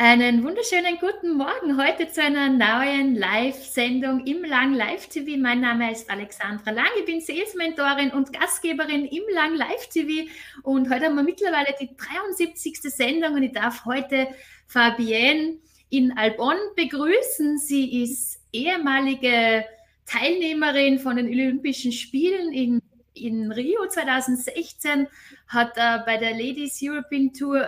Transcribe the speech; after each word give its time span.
Einen 0.00 0.44
wunderschönen 0.44 0.96
guten 1.00 1.36
Morgen 1.36 1.76
heute 1.76 2.08
zu 2.08 2.22
einer 2.22 2.48
neuen 2.48 3.16
Live-Sendung 3.16 4.24
im 4.26 4.44
Lang 4.44 4.72
Live 4.72 5.08
TV. 5.08 5.36
Mein 5.36 5.60
Name 5.60 5.90
ist 5.90 6.08
Alexandra 6.08 6.70
Lang, 6.70 6.86
ich 7.00 7.04
bin 7.04 7.20
Sales-Mentorin 7.20 8.12
und 8.12 8.32
Gastgeberin 8.32 9.06
im 9.06 9.24
Lang 9.34 9.56
Live 9.56 9.88
TV 9.88 10.30
und 10.62 10.88
heute 10.88 11.06
haben 11.06 11.16
wir 11.16 11.24
mittlerweile 11.24 11.74
die 11.80 11.90
73. 11.96 12.78
Sendung 12.82 13.34
und 13.34 13.42
ich 13.42 13.50
darf 13.50 13.86
heute 13.86 14.28
Fabienne 14.68 15.56
in 15.90 16.16
Albon 16.16 16.54
begrüßen. 16.76 17.58
Sie 17.58 18.04
ist 18.04 18.40
ehemalige 18.52 19.64
Teilnehmerin 20.06 21.00
von 21.00 21.16
den 21.16 21.26
Olympischen 21.26 21.90
Spielen 21.90 22.52
in, 22.52 22.80
in 23.14 23.50
Rio 23.50 23.84
2016, 23.88 25.08
hat 25.48 25.76
äh, 25.76 25.98
bei 26.06 26.18
der 26.18 26.34
Ladies 26.34 26.78
European 26.80 27.32
Tour 27.32 27.66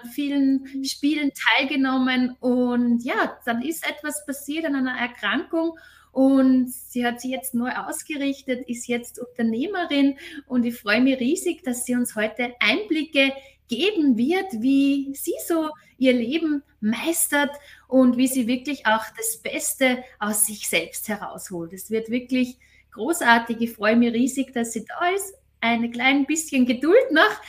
an 0.00 0.10
vielen 0.10 0.84
Spielen 0.84 1.32
teilgenommen 1.56 2.36
und 2.40 3.04
ja, 3.04 3.38
dann 3.44 3.62
ist 3.62 3.86
etwas 3.88 4.24
passiert 4.26 4.64
an 4.64 4.76
einer 4.76 4.98
Erkrankung 4.98 5.78
und 6.12 6.70
sie 6.70 7.06
hat 7.06 7.20
sich 7.20 7.30
jetzt 7.30 7.54
neu 7.54 7.70
ausgerichtet, 7.70 8.68
ist 8.68 8.86
jetzt 8.86 9.18
Unternehmerin 9.18 10.18
und 10.46 10.64
ich 10.64 10.78
freue 10.78 11.00
mich 11.00 11.18
riesig, 11.18 11.62
dass 11.62 11.86
sie 11.86 11.94
uns 11.94 12.14
heute 12.14 12.54
Einblicke 12.60 13.32
geben 13.68 14.18
wird, 14.18 14.60
wie 14.60 15.14
sie 15.14 15.34
so 15.46 15.70
ihr 15.96 16.12
Leben 16.12 16.62
meistert 16.80 17.50
und 17.88 18.18
wie 18.18 18.26
sie 18.26 18.46
wirklich 18.46 18.86
auch 18.86 19.04
das 19.16 19.38
Beste 19.42 20.04
aus 20.18 20.46
sich 20.46 20.68
selbst 20.68 21.08
herausholt. 21.08 21.72
Es 21.72 21.90
wird 21.90 22.10
wirklich 22.10 22.58
großartig. 22.90 23.60
Ich 23.60 23.72
freue 23.72 23.96
mich 23.96 24.12
riesig, 24.12 24.52
dass 24.52 24.72
sie 24.72 24.84
da 24.84 25.08
ist. 25.10 25.34
Ein 25.60 25.90
klein 25.92 26.26
bisschen 26.26 26.66
Geduld 26.66 27.12
noch. 27.12 27.40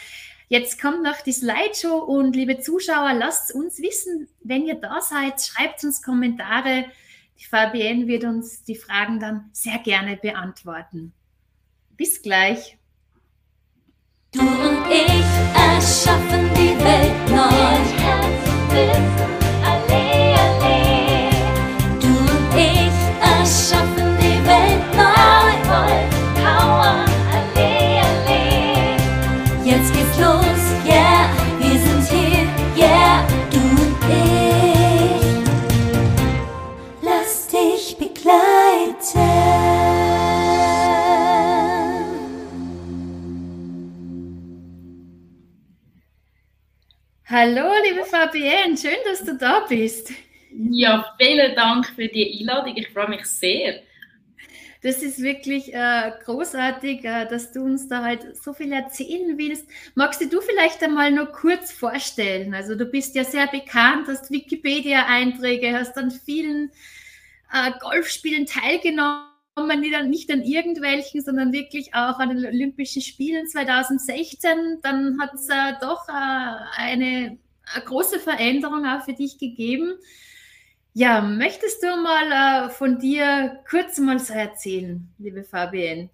Jetzt 0.53 0.79
kommt 0.79 1.01
noch 1.01 1.21
die 1.21 1.31
Slideshow 1.31 1.97
und 1.97 2.35
liebe 2.35 2.59
Zuschauer, 2.59 3.13
lasst 3.13 3.55
uns 3.55 3.79
wissen, 3.79 4.27
wenn 4.43 4.67
ihr 4.67 4.75
da 4.75 5.01
seid, 5.01 5.41
schreibt 5.41 5.83
uns 5.83 6.03
Kommentare. 6.03 6.85
Die 7.39 7.45
Fabienne 7.45 8.05
wird 8.05 8.23
uns 8.23 8.61
die 8.61 8.75
Fragen 8.75 9.19
dann 9.19 9.49
sehr 9.51 9.79
gerne 9.79 10.15
beantworten. 10.15 11.11
Bis 11.97 12.21
gleich. 12.21 12.77
Du 14.31 14.41
und 14.41 14.85
ich 14.91 15.25
erschaffen 15.55 16.51
die 16.53 16.77
Welt 16.83 17.29
neu. 17.31 17.73
Hallo, 47.35 47.67
liebe 47.83 48.05
Fabienne, 48.05 48.77
schön, 48.77 48.93
dass 49.05 49.23
du 49.25 49.35
da 49.35 49.61
bist. 49.61 50.11
Ja, 50.51 51.15
vielen 51.19 51.55
Dank 51.55 51.87
für 51.87 52.07
die 52.07 52.39
Einladung. 52.39 52.77
Ich 52.77 52.89
freue 52.89 53.09
mich 53.09 53.25
sehr. 53.25 53.81
Das 54.83 55.01
ist 55.01 55.19
wirklich 55.19 55.73
äh, 55.73 56.11
großartig, 56.25 57.03
äh, 57.03 57.25
dass 57.25 57.51
du 57.51 57.63
uns 57.63 57.87
da 57.87 58.03
halt 58.03 58.37
so 58.37 58.53
viel 58.53 58.71
erzählen 58.71 59.35
willst. 59.35 59.67
Magst 59.95 60.21
du 60.21 60.41
vielleicht 60.41 60.83
einmal 60.83 61.09
nur 61.09 61.25
kurz 61.25 61.71
vorstellen? 61.71 62.53
Also 62.53 62.75
du 62.75 62.85
bist 62.85 63.15
ja 63.15 63.23
sehr 63.23 63.47
bekannt, 63.47 64.07
hast 64.07 64.29
Wikipedia-Einträge, 64.29 65.73
hast 65.73 65.97
an 65.97 66.11
vielen 66.11 66.69
äh, 67.51 67.71
Golfspielen 67.81 68.45
teilgenommen 68.45 69.32
man 69.55 69.81
nicht 69.81 70.31
an 70.31 70.41
irgendwelchen, 70.41 71.21
sondern 71.21 71.53
wirklich 71.53 71.93
auch 71.93 72.19
an 72.19 72.29
den 72.29 72.45
Olympischen 72.45 73.01
Spielen 73.01 73.47
2016. 73.47 74.79
Dann 74.81 75.19
hat 75.21 75.33
es 75.35 75.47
äh, 75.49 75.73
doch 75.79 76.07
äh, 76.09 76.11
eine, 76.11 77.37
eine, 77.73 77.85
große 77.85 78.19
Veränderung 78.19 78.85
auch 78.85 79.03
für 79.03 79.13
dich 79.13 79.37
gegeben. 79.37 79.93
Ja, 80.93 81.21
möchtest 81.21 81.83
du 81.83 81.87
mal 81.97 82.67
äh, 82.67 82.69
von 82.69 82.99
dir 82.99 83.59
kurz 83.69 83.97
mal 83.99 84.19
so 84.19 84.33
erzählen, 84.33 85.07
liebe 85.17 85.43
Fabienne? 85.43 86.09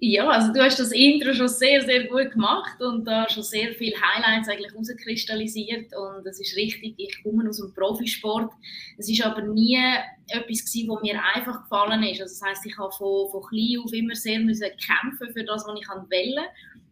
Ja, 0.00 0.28
also 0.28 0.52
du 0.52 0.62
hast 0.62 0.78
das 0.78 0.92
Intro 0.92 1.34
schon 1.34 1.48
sehr, 1.48 1.82
sehr 1.82 2.04
gut 2.04 2.30
gemacht 2.30 2.80
und 2.80 3.04
da 3.04 3.28
schon 3.28 3.42
sehr 3.42 3.72
viele 3.72 3.96
Highlights 4.00 4.48
eigentlich 4.48 4.70
herauskristallisiert 4.70 5.92
und 5.92 6.24
es 6.24 6.38
ist 6.38 6.56
richtig, 6.56 6.94
ich 6.98 7.20
komme 7.24 7.48
aus 7.48 7.56
dem 7.56 7.74
Profisport. 7.74 8.52
Es 8.96 9.10
ist 9.10 9.20
aber 9.24 9.42
nie 9.42 9.76
etwas 10.28 10.64
gewesen, 10.64 10.88
was 10.88 11.02
mir 11.02 11.20
einfach 11.34 11.62
gefallen 11.62 12.04
ist. 12.04 12.20
Also 12.20 12.32
das 12.32 12.42
heißt, 12.48 12.66
ich 12.66 12.78
habe 12.78 12.92
von, 12.92 13.28
von 13.32 13.42
klein 13.48 13.82
auf 13.84 13.92
immer 13.92 14.14
sehr 14.14 14.38
müssen 14.38 14.68
kämpfen 14.78 15.32
für 15.32 15.42
das, 15.42 15.64
was 15.66 15.80
ich 15.80 15.88
wählen 16.10 16.44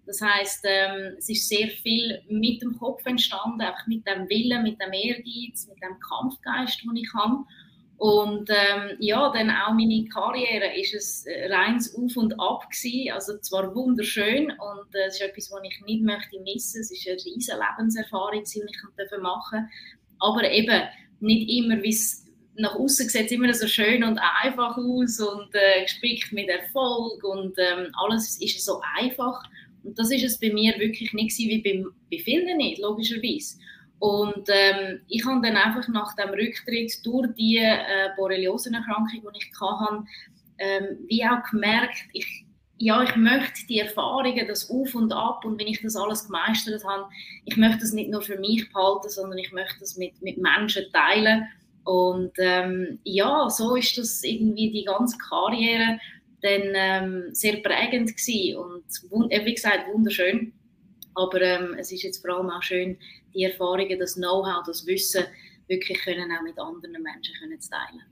Das 0.05 0.21
heißt, 0.21 0.65
ähm, 0.65 1.15
es 1.17 1.29
ist 1.29 1.49
sehr 1.49 1.69
viel 1.69 2.21
mit 2.29 2.61
dem 2.61 2.77
Kopf 2.77 3.07
entstanden, 3.07 3.61
einfach 3.61 3.87
mit 3.87 4.05
dem 4.05 4.29
Willen, 4.29 4.65
mit 4.65 4.81
dem 4.81 4.93
Ehrgeiz, 4.93 5.69
mit 5.69 5.81
dem 5.81 6.01
Kampfgeist, 6.01 6.83
den 6.83 6.97
ich 6.97 7.15
habe. 7.15 7.45
Und 7.99 8.51
ähm, 8.51 8.97
ja, 8.99 9.33
dann 9.33 9.51
auch 9.51 9.73
meine 9.73 10.05
Karriere 10.13 10.79
ist 10.79 10.95
es 10.95 11.25
äh, 11.25 11.51
reins 11.53 11.95
Auf 11.95 12.17
und 12.17 12.39
Ab 12.39 12.69
gewesen. 12.71 13.11
Also 13.13 13.39
zwar 13.39 13.75
wunderschön 13.75 14.51
und 14.51 14.95
äh, 14.95 15.07
es 15.07 15.15
ist 15.15 15.23
etwas, 15.23 15.51
was 15.51 15.63
ich 15.65 15.81
nicht 15.87 16.03
möchte 16.03 16.39
missen. 16.41 16.83
Es 16.83 16.91
ist 16.91 17.09
eine 17.09 17.17
riesige 17.17 17.59
Lebenserfahrung, 17.59 18.43
die 18.45 18.61
ich 18.61 19.23
machen. 19.23 19.69
Aber 20.19 20.51
eben 20.51 20.83
nicht 21.21 21.49
immer, 21.49 21.83
wie 21.83 21.91
es 21.91 22.27
nach 22.59 22.75
außen 22.75 23.09
sieht, 23.09 23.33
immer 23.33 23.53
so 23.55 23.67
schön 23.67 24.05
und 24.05 24.19
einfach 24.43 24.77
aus 24.77 25.21
und 25.21 25.55
äh, 25.55 25.83
gespickt 25.83 26.33
mit 26.33 26.49
Erfolg 26.49 27.23
und 27.25 27.55
ähm, 27.59 27.89
alles 27.95 28.41
ist 28.41 28.65
so 28.65 28.81
einfach. 28.99 29.43
Und 29.85 29.99
das 29.99 30.11
ist 30.11 30.25
es 30.25 30.41
bei 30.41 30.53
mir 30.53 30.79
wirklich 30.79 31.13
nicht 31.13 31.37
wie 31.39 31.63
bei, 31.63 31.85
bei 32.11 32.23
vielen 32.23 32.57
nicht, 32.57 32.81
logischerweise. 32.81 33.59
Und 33.99 34.49
ähm, 34.49 35.01
ich 35.09 35.25
habe 35.25 35.41
dann 35.43 35.57
einfach 35.57 35.89
nach 35.89 36.15
dem 36.17 36.31
Rücktritt 36.31 37.05
durch 37.05 37.35
die 37.35 37.57
äh, 37.59 38.11
Borreliosenerkrankung, 38.17 39.23
die 39.33 39.39
ich 39.39 39.51
hatte, 39.61 40.05
ähm, 40.59 40.99
wie 41.07 41.25
auch 41.25 41.43
gemerkt, 41.51 41.97
ich, 42.13 42.45
ja, 42.79 43.03
ich 43.03 43.17
möchte 43.17 43.67
die 43.69 43.81
Erfahrungen, 43.81 44.47
das 44.47 44.71
Auf 44.71 44.95
und 44.95 45.13
Ab 45.13 45.45
und 45.45 45.59
wenn 45.59 45.67
ich 45.67 45.81
das 45.81 45.97
alles 45.97 46.27
gemeistert 46.27 46.85
habe, 46.85 47.09
ich 47.47 47.57
möchte 47.57 47.81
das 47.81 47.93
nicht 47.93 48.11
nur 48.11 48.21
für 48.21 48.39
mich 48.39 48.71
behalten, 48.71 49.09
sondern 49.09 49.39
ich 49.39 49.51
möchte 49.53 49.81
das 49.81 49.97
mit, 49.97 50.21
mit 50.21 50.37
Menschen 50.39 50.85
teilen. 50.93 51.47
Und 51.85 52.33
ähm, 52.39 52.99
ja, 53.05 53.49
so 53.49 53.77
ist 53.77 53.97
das 53.97 54.23
irgendwie 54.25 54.71
die 54.73 54.85
ganze 54.85 55.17
Karriere 55.19 55.99
dann 56.43 56.73
ähm, 56.75 57.25
sehr 57.33 57.57
prägend 57.59 58.15
gewesen 58.15 58.57
und 58.57 58.85
wie 59.45 59.55
gesagt 59.55 59.87
wunderschön. 59.93 60.53
Aber 61.17 61.41
ähm, 61.41 61.75
es 61.79 61.91
ist 61.93 62.03
jetzt 62.03 62.25
vor 62.25 62.37
allem 62.37 62.51
auch 62.51 62.63
schön, 62.63 62.99
die 63.35 63.45
Erfahrungen, 63.45 63.99
das 63.99 64.15
Know-how, 64.15 64.65
das 64.67 64.87
Wissen 64.87 65.25
wirklich 65.69 65.99
können 66.03 66.31
auch 66.33 66.43
mit 66.43 66.59
anderen 66.59 67.03
Menschen 67.03 67.35
können 67.41 67.59
teilen. 67.61 68.03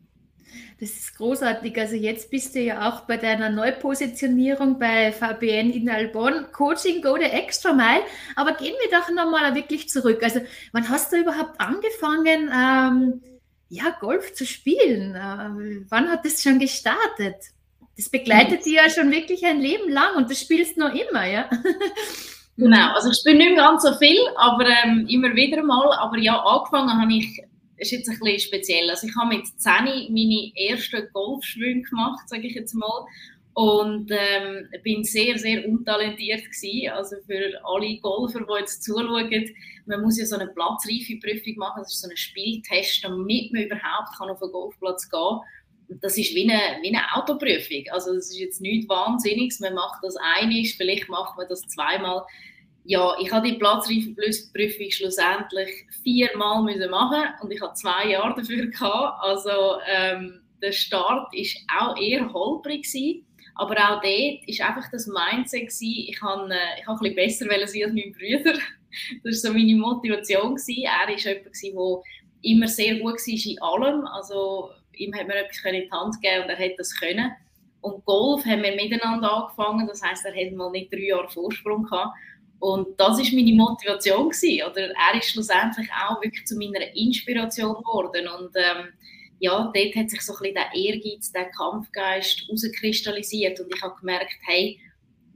Das 0.80 0.90
ist 0.90 1.16
großartig. 1.16 1.76
Also 1.78 1.96
jetzt 1.96 2.30
bist 2.30 2.54
du 2.54 2.60
ja 2.60 2.88
auch 2.88 3.02
bei 3.02 3.16
deiner 3.16 3.50
Neupositionierung 3.50 4.78
bei 4.78 5.12
VBN 5.12 5.72
in 5.72 5.88
Albon. 5.88 6.46
Coaching 6.52 7.02
go 7.02 7.16
the 7.16 7.24
extra 7.24 7.72
mile. 7.72 8.02
Aber 8.36 8.52
gehen 8.54 8.74
wir 8.80 8.90
doch 8.90 9.10
nochmal 9.10 9.54
wirklich 9.54 9.88
zurück. 9.88 10.22
Also 10.22 10.40
wann 10.72 10.88
hast 10.88 11.12
du 11.12 11.16
überhaupt 11.16 11.60
angefangen, 11.60 12.50
ähm, 12.52 13.22
ja, 13.68 13.96
Golf 14.00 14.34
zu 14.34 14.46
spielen? 14.46 15.14
Äh, 15.14 15.84
wann 15.88 16.08
hat 16.08 16.24
das 16.24 16.42
schon 16.42 16.58
gestartet? 16.58 17.36
Das 17.96 18.08
begleitet 18.08 18.58
hm. 18.58 18.64
dich 18.64 18.74
ja 18.74 18.90
schon 18.90 19.10
wirklich 19.10 19.44
ein 19.44 19.60
Leben 19.60 19.90
lang 19.90 20.16
und 20.16 20.30
du 20.30 20.34
spielst 20.34 20.76
noch 20.76 20.92
immer, 20.94 21.26
ja? 21.26 21.48
Genau, 22.56 22.94
also 22.94 23.10
ich 23.10 23.16
spiele 23.16 23.38
nicht 23.38 23.54
mehr 23.54 23.64
ganz 23.64 23.82
so 23.82 23.92
viel, 23.94 24.18
aber 24.36 24.66
ähm, 24.84 25.06
immer 25.08 25.34
wieder 25.34 25.62
mal. 25.62 25.92
Aber 25.98 26.18
ja, 26.18 26.38
angefangen 26.38 27.00
habe 27.00 27.12
ich, 27.12 27.42
ist 27.78 27.90
jetzt 27.90 28.08
ein 28.08 28.18
bisschen 28.20 28.38
speziell. 28.38 28.88
Also 28.90 29.08
ich 29.08 29.16
habe 29.16 29.36
mit 29.36 29.46
10 29.46 29.72
meine 30.12 30.52
ersten 30.54 31.08
Golfschwünge 31.12 31.82
gemacht, 31.82 32.28
sage 32.28 32.46
ich 32.46 32.54
jetzt 32.54 32.74
mal. 32.74 33.06
Und 33.54 34.10
ähm, 34.10 34.68
bin 34.82 35.04
sehr, 35.04 35.38
sehr 35.38 35.68
untalentiert 35.68 36.44
gewesen. 36.44 36.90
Also 36.92 37.16
für 37.26 37.60
alle 37.64 37.98
Golfer, 37.98 38.40
die 38.40 38.60
jetzt 38.60 38.82
zuschauen, 38.82 39.54
man 39.86 40.02
muss 40.02 40.18
ja 40.18 40.26
so 40.26 40.36
eine 40.36 40.48
Platzreifeprüfung 40.48 41.56
machen, 41.56 41.82
das 41.82 41.92
ist 41.92 42.02
so 42.02 42.08
ein 42.08 42.16
Spieltest, 42.16 43.04
damit 43.04 43.52
man 43.52 43.62
überhaupt 43.62 44.16
kann 44.16 44.30
auf 44.30 44.42
einen 44.42 44.52
Golfplatz 44.52 45.08
gehen 45.08 45.20
kann 45.20 45.40
das 45.88 46.16
ist 46.16 46.34
wie 46.34 46.50
eine, 46.50 46.82
wie 46.82 46.88
eine 46.88 47.02
Autoprüfung. 47.14 47.84
Also 47.90 48.14
das 48.14 48.30
ist 48.30 48.38
jetzt 48.38 48.60
nichts 48.60 48.88
Wahnsinniges. 48.88 49.60
Man 49.60 49.74
macht 49.74 50.02
das 50.02 50.16
einmal, 50.16 50.64
vielleicht 50.64 51.08
macht 51.08 51.36
man 51.36 51.46
das 51.48 51.62
zweimal. 51.62 52.22
Ja, 52.84 53.14
ich 53.20 53.32
habe 53.32 53.48
die 53.50 53.56
Platzreifenprüfung 53.56 54.90
schlussendlich 54.90 55.86
viermal 56.02 56.62
müssen 56.62 56.90
machen 56.90 57.24
und 57.40 57.50
ich 57.50 57.60
habe 57.60 57.74
zwei 57.74 58.10
Jahre 58.10 58.34
dafür 58.36 58.66
gehabt. 58.66 59.22
Also 59.22 59.50
ähm, 59.90 60.42
der 60.60 60.72
Start 60.72 61.34
ist 61.34 61.56
auch 61.78 61.96
eher 61.96 62.30
holprig 62.32 62.82
gewesen, 62.82 63.26
aber 63.54 63.74
auch 63.76 64.02
dort 64.02 64.48
ist 64.48 64.60
einfach 64.60 64.90
das 64.90 65.06
Mindset 65.06 65.70
ich 65.80 66.20
habe 66.20 66.52
äh, 66.52 66.80
ich 66.80 66.86
ein 66.88 67.14
bisschen 67.14 67.48
besser 67.48 67.48
sein 67.48 67.62
als 67.62 67.92
mein 67.92 68.12
Bruder. 68.12 68.58
Das 69.24 69.42
war 69.42 69.50
so 69.50 69.52
meine 69.52 69.74
Motivation. 69.74 70.56
Er 70.56 71.14
ist 71.14 71.24
jemand 71.62 72.04
der 72.04 72.04
immer 72.42 72.68
sehr 72.68 73.00
gut 73.00 73.14
war 73.14 73.46
in 73.46 73.62
allem. 73.62 74.06
Also 74.06 74.70
ihm 74.98 75.14
hat 75.14 75.28
man 75.28 75.36
etwas 75.36 75.60
in 75.64 75.82
die 75.82 75.90
Hand 75.90 76.20
gegeben 76.20 76.44
und 76.44 76.50
er 76.50 76.58
hat 76.58 76.78
das 76.78 76.98
können. 76.98 77.32
Und 77.80 78.04
Golf 78.06 78.44
haben 78.46 78.62
wir 78.62 78.74
miteinander 78.74 79.30
angefangen, 79.30 79.86
das 79.86 80.02
heißt, 80.02 80.24
er 80.24 80.34
hat 80.34 80.52
mal 80.52 80.70
nicht 80.70 80.92
drei 80.92 81.06
Jahre 81.08 81.28
Vorsprung 81.28 81.84
gehabt. 81.84 82.16
Und 82.58 82.98
das 82.98 83.20
ist 83.20 83.34
meine 83.34 83.52
Motivation 83.52 84.30
gewesen. 84.30 84.62
Oder 84.70 84.88
er 84.88 85.18
ist 85.18 85.28
schlussendlich 85.28 85.88
auch 85.92 86.22
wirklich 86.22 86.46
zu 86.46 86.56
meiner 86.56 86.94
Inspiration 86.94 87.74
geworden. 87.74 88.26
Und 88.26 88.56
ähm, 88.56 88.88
ja, 89.38 89.70
dort 89.74 89.96
hat 89.96 90.08
sich 90.08 90.22
so 90.22 90.32
ein 90.32 90.38
bisschen 90.38 90.54
der 90.54 90.74
Ehrgeiz, 90.74 91.30
der 91.30 91.50
Kampfgeist 91.50 92.44
herauskristallisiert. 92.46 93.60
Und 93.60 93.74
ich 93.74 93.82
habe 93.82 94.00
gemerkt, 94.00 94.38
hey, 94.46 94.80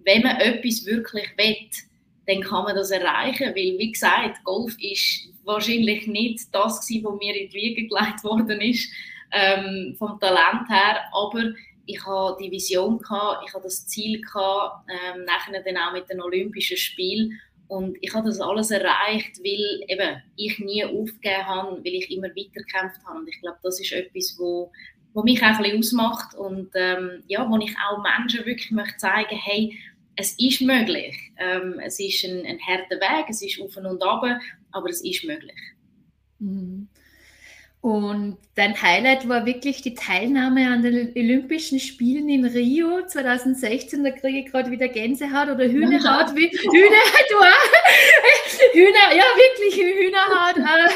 wenn 0.05 0.23
man 0.23 0.37
etwas 0.39 0.87
wirklich 0.87 1.29
will, 1.37 1.69
dann 2.27 2.41
kann 2.41 2.65
man 2.65 2.77
das 2.77 2.91
erreichen. 2.91 3.49
Weil, 3.49 3.79
wie 3.79 3.93
gesagt, 3.93 4.43
Golf 4.45 4.75
ist 4.81 5.29
wahrscheinlich 5.45 6.07
nicht 6.07 6.47
das 6.53 6.79
was 6.79 6.89
mir 6.91 7.37
in 7.37 7.51
die 7.51 7.53
Wiege 7.53 7.89
gelegt 7.89 8.25
worden 8.25 8.61
ist, 8.63 8.91
ähm, 9.33 9.95
vom 9.99 10.19
Talent 10.21 10.69
her. 10.69 11.01
Aber 11.13 11.53
ich 11.87 12.05
habe 12.05 12.37
die 12.41 12.51
Vision 12.51 12.99
gehabt, 12.99 13.45
ich 13.47 13.55
habe 13.55 13.65
das 13.65 13.87
Ziel 13.87 14.21
gehabt, 14.21 14.89
ähm, 14.89 15.25
nachher 15.25 15.63
dann 15.63 15.77
auch 15.77 15.93
mit 15.93 16.09
den 16.11 16.21
Olympischen 16.21 16.77
Spielen. 16.77 17.41
Und 17.67 17.99
ich 18.01 18.15
habe 18.15 18.27
das 18.27 18.41
alles 18.41 18.71
erreicht, 18.71 19.39
weil 19.39 19.85
eben 19.89 20.23
ich 20.37 20.59
nie 20.59 20.85
aufgegeben 20.85 21.47
habe, 21.47 21.77
weil 21.79 21.95
ich 21.95 22.11
immer 22.11 22.29
weitergekämpft 22.29 23.05
habe. 23.07 23.21
Und 23.21 23.29
ich 23.29 23.41
glaube, 23.41 23.59
das 23.63 23.79
ist 23.81 23.93
etwas, 23.93 24.37
wo, 24.39 24.73
wo 25.13 25.23
mich 25.23 25.43
auch 25.43 25.47
ein 25.47 25.63
bisschen 25.63 25.79
ausmacht 25.79 26.35
und 26.35 26.71
ähm, 26.75 27.23
ja, 27.27 27.49
wo 27.49 27.59
ich 27.59 27.75
auch 27.79 28.03
Menschen 28.03 28.47
wirklich 28.47 28.71
möchte 28.71 28.97
zeigen, 28.97 29.37
hey, 29.37 29.79
es 30.17 30.33
ist 30.39 30.63
möglich. 30.63 31.17
Ähm, 31.37 31.79
es 31.85 32.01
ist 32.01 32.25
ein, 32.25 32.45
ein 32.45 32.59
harter 32.61 32.97
Weg, 32.97 33.27
es 33.29 33.43
ist 33.43 33.61
auf 33.61 33.77
und 33.77 34.03
ab, 34.03 34.25
aber 34.73 34.89
es 34.89 35.03
ist 35.03 35.25
möglich. 35.25 35.59
Mhm. 36.39 36.89
Und 37.81 38.39
dein 38.57 38.81
Highlight 38.81 39.29
war 39.29 39.45
wirklich 39.47 39.83
die 39.83 39.95
Teilnahme 39.95 40.69
an 40.69 40.83
den 40.83 41.13
Olympischen 41.15 41.79
Spielen 41.79 42.29
in 42.29 42.45
Rio 42.45 43.07
2016. 43.07 44.03
Da 44.03 44.11
kriege 44.11 44.41
ich 44.41 44.47
gerade 44.51 44.73
wieder 44.73 44.89
Gänsehaut 44.89 45.49
oder 45.49 45.65
Hühnerhaut. 45.65 46.35
Wie, 46.35 46.49
auch. 46.49 46.59
Hühner, 48.73 49.15
ja, 49.15 49.23
wirklich 49.37 49.77
Hühnerhaut. 49.77 50.57
Äh, 50.57 50.89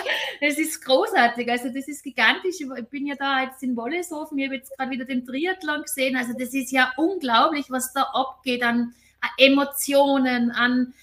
es 0.49 0.59
ist 0.59 0.85
großartig. 0.85 1.49
Also, 1.49 1.69
das 1.69 1.87
ist 1.87 2.03
gigantisch. 2.03 2.57
Ich 2.61 2.67
bin 2.89 3.07
ja 3.07 3.15
da 3.15 3.45
jetzt 3.45 3.63
in 3.63 3.77
Wolleshofen. 3.77 4.37
Ich 4.39 4.47
habe 4.47 4.57
jetzt 4.57 4.77
gerade 4.77 4.91
wieder 4.91 5.05
den 5.05 5.25
Triathlon 5.25 5.83
gesehen. 5.83 6.17
Also, 6.17 6.33
das 6.37 6.53
ist 6.53 6.73
ja 6.73 6.91
unglaublich, 6.97 7.71
was 7.71 7.93
da 7.93 8.03
abgeht 8.13 8.65
an 8.65 8.93
Emotionen, 9.39 10.51
an 10.51 10.95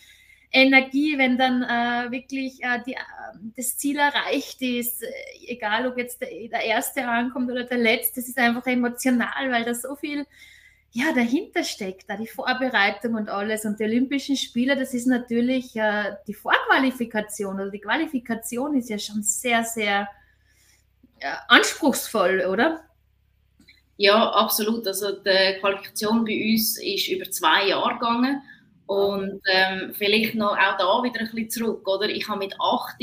Energie, 0.52 1.18
wenn 1.18 1.38
dann 1.38 1.62
äh, 1.62 2.12
wirklich 2.12 2.64
äh, 2.64 2.80
die, 2.86 2.94
äh, 2.94 2.98
das 3.56 3.78
Ziel 3.78 3.98
erreicht 3.98 4.62
ist, 4.62 5.04
äh, 5.04 5.08
egal 5.48 5.88
ob 5.88 5.98
jetzt 5.98 6.22
der, 6.22 6.30
der, 6.30 6.64
Erste 6.64 7.08
ankommt 7.08 7.52
oder 7.52 7.66
der 7.66 7.78
Letzte, 7.78 8.20
es 8.20 8.30
ist 8.30 8.38
einfach 8.38 8.66
emotional, 8.66 9.52
weil 9.52 9.64
da 9.64 9.76
so 9.76 9.96
viel 9.96 10.26
ja, 10.92 11.14
dahinter 11.14 11.64
steckt, 11.64 12.10
da 12.10 12.18
die 12.18 12.26
Vorbereitung 12.26 13.14
und 13.14 13.30
alles. 13.30 13.64
Und 13.64 13.80
die 13.80 13.84
Olympischen 13.84 14.36
Spiele, 14.36 14.76
das 14.76 14.96
ist 14.96 15.06
natürlich 15.06 15.76
äh, 15.76 16.16
die 16.28 16.34
Vorqualifikation 16.34 17.56
oder 17.56 17.70
die 17.70 17.82
Qualifikation 17.82 18.76
ist 18.76 18.90
ja 18.90 18.98
schon 18.98 19.22
sehr, 19.22 19.64
sehr 19.64 20.10
anspruchsvoll, 21.50 22.46
oder? 22.50 22.86
Ja, 23.98 24.32
absolut. 24.32 24.88
Also 24.88 25.12
die 25.12 25.60
Qualifikation 25.60 26.24
bei 26.24 26.54
uns 26.54 26.82
ist 26.82 27.10
über 27.10 27.30
zwei 27.30 27.68
Jahre 27.68 27.96
gegangen 27.96 28.42
und 28.90 29.40
ähm, 29.54 29.94
vielleicht 29.94 30.34
noch 30.34 30.58
auch 30.58 30.76
da 30.80 31.04
wieder 31.04 31.20
ein 31.20 31.30
bisschen 31.30 31.50
zurück, 31.52 31.88
oder? 31.88 32.10
Ich 32.10 32.28
habe 32.28 32.40
mit 32.40 32.56
8 32.60 32.96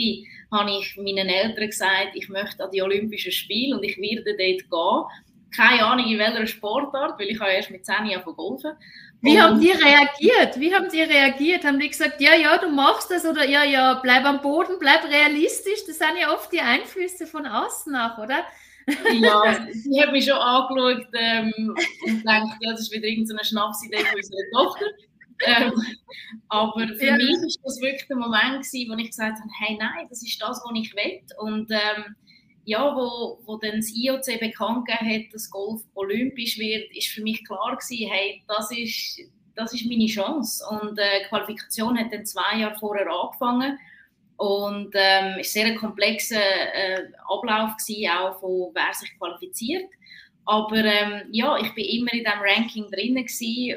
habe 0.50 0.70
ich 0.72 0.96
meinen 0.96 1.28
Eltern 1.28 1.66
gesagt, 1.66 2.10
ich 2.14 2.28
möchte 2.28 2.64
an 2.64 2.72
die 2.72 2.82
Olympischen 2.82 3.30
Spiele 3.30 3.76
und 3.76 3.84
ich 3.84 3.96
werde 3.96 4.24
dort 4.24 4.36
gehen. 4.36 5.56
Keine 5.56 5.86
Ahnung 5.86 6.10
in 6.10 6.18
welcher 6.18 6.44
Sportart, 6.48 7.20
weil 7.20 7.28
ich 7.28 7.38
habe 7.38 7.52
erst 7.52 7.70
mit 7.70 7.86
10 7.86 8.06
Jahren 8.06 8.24
golfen. 8.34 8.72
Wie 9.20 9.40
haben 9.40 9.60
die 9.60 9.70
reagiert? 9.70 10.58
Wie 10.58 10.74
haben 10.74 10.88
die 10.90 11.02
reagiert? 11.02 11.64
Haben 11.64 11.78
die 11.78 11.88
gesagt, 11.88 12.20
ja, 12.20 12.34
ja, 12.34 12.58
du 12.58 12.68
machst 12.68 13.12
das 13.12 13.24
oder 13.24 13.48
ja, 13.48 13.62
ja, 13.62 13.94
bleib 14.02 14.24
am 14.24 14.42
Boden, 14.42 14.80
bleib 14.80 15.04
realistisch? 15.04 15.84
Das 15.86 15.98
sind 15.98 16.18
ja 16.20 16.34
oft 16.34 16.52
die 16.52 16.60
Einflüsse 16.60 17.28
von 17.28 17.46
außen 17.46 17.92
nach, 17.92 18.18
oder? 18.18 18.44
ja, 18.88 19.68
sie 19.72 20.02
hat 20.02 20.10
mich 20.10 20.24
schon 20.24 20.34
angeschaut 20.34 21.06
ähm, 21.12 21.76
und 22.06 22.18
gedacht, 22.18 22.56
ja, 22.58 22.72
das 22.72 22.80
ist 22.80 22.92
wieder 22.92 23.06
irgendeine 23.06 23.44
Schnapsidee 23.44 23.98
von 23.98 24.16
unserer 24.16 24.50
Tochter 24.52 24.86
ähm, 25.44 25.72
aber 26.48 26.88
für 26.88 27.06
ja. 27.06 27.16
mich 27.16 27.36
war 27.36 27.62
das 27.64 27.80
wirklich 27.80 28.06
der 28.08 28.16
Moment, 28.16 28.64
gewesen, 28.64 28.90
wo 28.90 28.96
ich 28.96 29.08
gesagt 29.08 29.38
habe, 29.38 29.50
hey, 29.60 29.76
nein, 29.78 30.06
das 30.08 30.22
ist 30.22 30.40
das, 30.40 30.62
was 30.64 30.72
ich 30.74 30.94
will. 30.94 31.20
Und 31.38 31.70
ähm, 31.70 32.16
ja, 32.64 32.94
wo, 32.96 33.38
wo 33.44 33.56
dann 33.58 33.76
das 33.76 33.92
IOC 33.94 34.40
bekannt 34.40 34.86
gegeben 34.86 35.24
hat, 35.24 35.34
dass 35.34 35.50
Golf 35.50 35.82
olympisch 35.94 36.58
wird, 36.58 36.94
ist 36.96 37.08
für 37.08 37.22
mich 37.22 37.44
klar 37.44 37.76
gewesen, 37.76 38.10
hey, 38.10 38.42
das 38.48 38.70
ist, 38.72 39.20
das 39.54 39.72
ist 39.72 39.86
meine 39.86 40.06
Chance. 40.06 40.64
Und 40.70 40.98
äh, 40.98 41.20
die 41.22 41.28
Qualifikation 41.28 41.98
hat 41.98 42.12
dann 42.12 42.26
zwei 42.26 42.58
Jahre 42.58 42.78
vorher 42.78 43.06
angefangen. 43.08 43.78
Und 44.36 44.90
ähm, 44.94 45.36
es 45.38 45.54
war 45.54 45.62
sehr 45.62 45.66
ein 45.66 45.76
komplexer 45.76 46.40
äh, 46.40 47.04
Ablauf 47.28 47.76
gewesen, 47.76 48.10
auch 48.10 48.40
von 48.40 48.70
wer 48.74 48.92
sich 48.92 49.16
qualifiziert. 49.18 49.88
Aber 50.48 50.76
ähm, 50.76 51.22
ja, 51.32 51.58
ich 51.58 51.74
bin 51.74 51.84
immer 51.84 52.12
in 52.12 52.24
diesem 52.24 52.40
Ranking 52.40 52.88
drin 52.90 53.16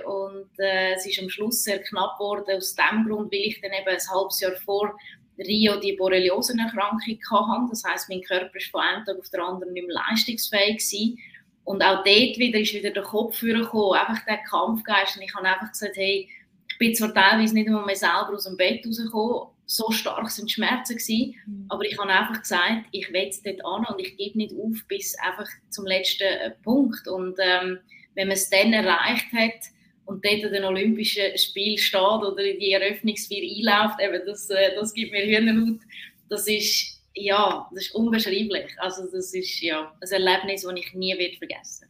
und 0.06 0.50
äh, 0.60 0.94
es 0.94 1.06
ist 1.06 1.20
am 1.20 1.30
Schluss 1.30 1.64
sehr 1.64 1.80
knapp 1.80 2.18
geworden 2.20 2.56
aus 2.56 2.76
dem 2.76 3.06
Grund, 3.06 3.32
weil 3.32 3.40
ich 3.40 3.60
dann 3.60 3.72
eben 3.72 3.88
ein 3.88 4.10
halbes 4.14 4.40
Jahr 4.40 4.56
vor 4.64 4.96
Rio 5.40 5.80
die 5.80 5.94
Borreliosenerkrankung 5.94 7.20
hatte. 7.32 7.70
Das 7.70 7.84
heißt, 7.84 8.10
mein 8.10 8.22
Körper 8.22 8.56
ist 8.56 8.70
von 8.70 8.82
einem 8.82 9.04
Tag 9.04 9.18
auf 9.18 9.30
den 9.30 9.42
anderen 9.42 9.74
nicht 9.74 9.88
mehr 9.88 9.96
leistungsfähig 9.96 10.78
gewesen. 10.78 11.18
Und 11.64 11.84
auch 11.84 12.04
dort 12.04 12.38
wieder 12.38 12.60
ist 12.60 12.74
wieder 12.74 12.92
der 12.92 13.04
Kopf 13.04 13.40
gekommen, 13.42 14.00
einfach 14.00 14.24
der 14.26 14.38
Kampfgeist. 14.38 15.18
Und 15.18 15.24
ich 15.24 15.34
habe 15.36 15.48
einfach 15.48 15.72
gesagt, 15.72 15.96
hey, 15.96 16.30
ich 16.68 16.78
bin 16.78 16.94
zwar 16.94 17.14
teilweise 17.14 17.54
nicht 17.56 17.68
einmal 17.68 17.86
mehr 17.86 17.96
selber 17.96 18.34
aus 18.34 18.46
dem 18.46 18.58
Bett 18.58 18.86
rausgekommen, 18.86 19.48
so 19.72 19.92
stark 19.92 20.32
sind 20.32 20.50
die 20.50 20.54
Schmerzen 20.56 20.98
gewesen, 20.98 21.36
mhm. 21.46 21.66
aber 21.70 21.84
ich 21.84 21.96
habe 22.00 22.12
einfach 22.12 22.42
gesagt, 22.42 22.88
ich 22.92 23.14
will 23.14 23.28
es 23.28 23.44
dort 23.44 23.64
an 23.64 23.86
und 23.86 24.00
ich 24.02 24.18
gebe 24.18 24.36
nicht 24.36 24.56
auf 24.56 24.84
bis 24.88 25.16
einfach 25.20 25.48
zum 25.70 25.86
letzten 25.86 26.24
äh, 26.24 26.52
Punkt 26.64 27.08
und 27.08 27.38
ähm, 27.40 27.78
wenn 28.16 28.30
man 28.30 28.36
es 28.36 28.50
dann 28.50 28.74
erreicht 28.74 29.32
hat 29.32 29.62
und 30.06 30.26
dort 30.26 30.44
an 30.44 30.54
den 30.54 30.64
Olympischen 30.64 31.38
Spielen 31.38 31.78
steht 31.78 32.02
oder 32.02 32.44
in 32.44 32.60
die 32.60 32.72
Eröffnungsfeier 32.72 33.44
einläuft, 33.44 34.02
eben 34.02 34.26
das, 34.26 34.50
äh, 34.50 34.74
das 34.74 34.92
gibt 34.92 35.12
mir 35.12 35.24
Hühnerhaut, 35.24 35.82
das 36.30 36.48
ist 36.48 37.00
ja, 37.14 37.70
das 37.72 37.86
ist 37.86 37.96
unbeschreiblich. 37.96 38.72
Also 38.80 39.04
das 39.12 39.34
ist 39.36 39.62
ja 39.62 39.96
ein 40.02 40.10
Erlebnis, 40.10 40.64
das 40.64 40.74
ich 40.76 40.94
nie 40.96 41.16
wird 41.18 41.36
vergessen. 41.36 41.90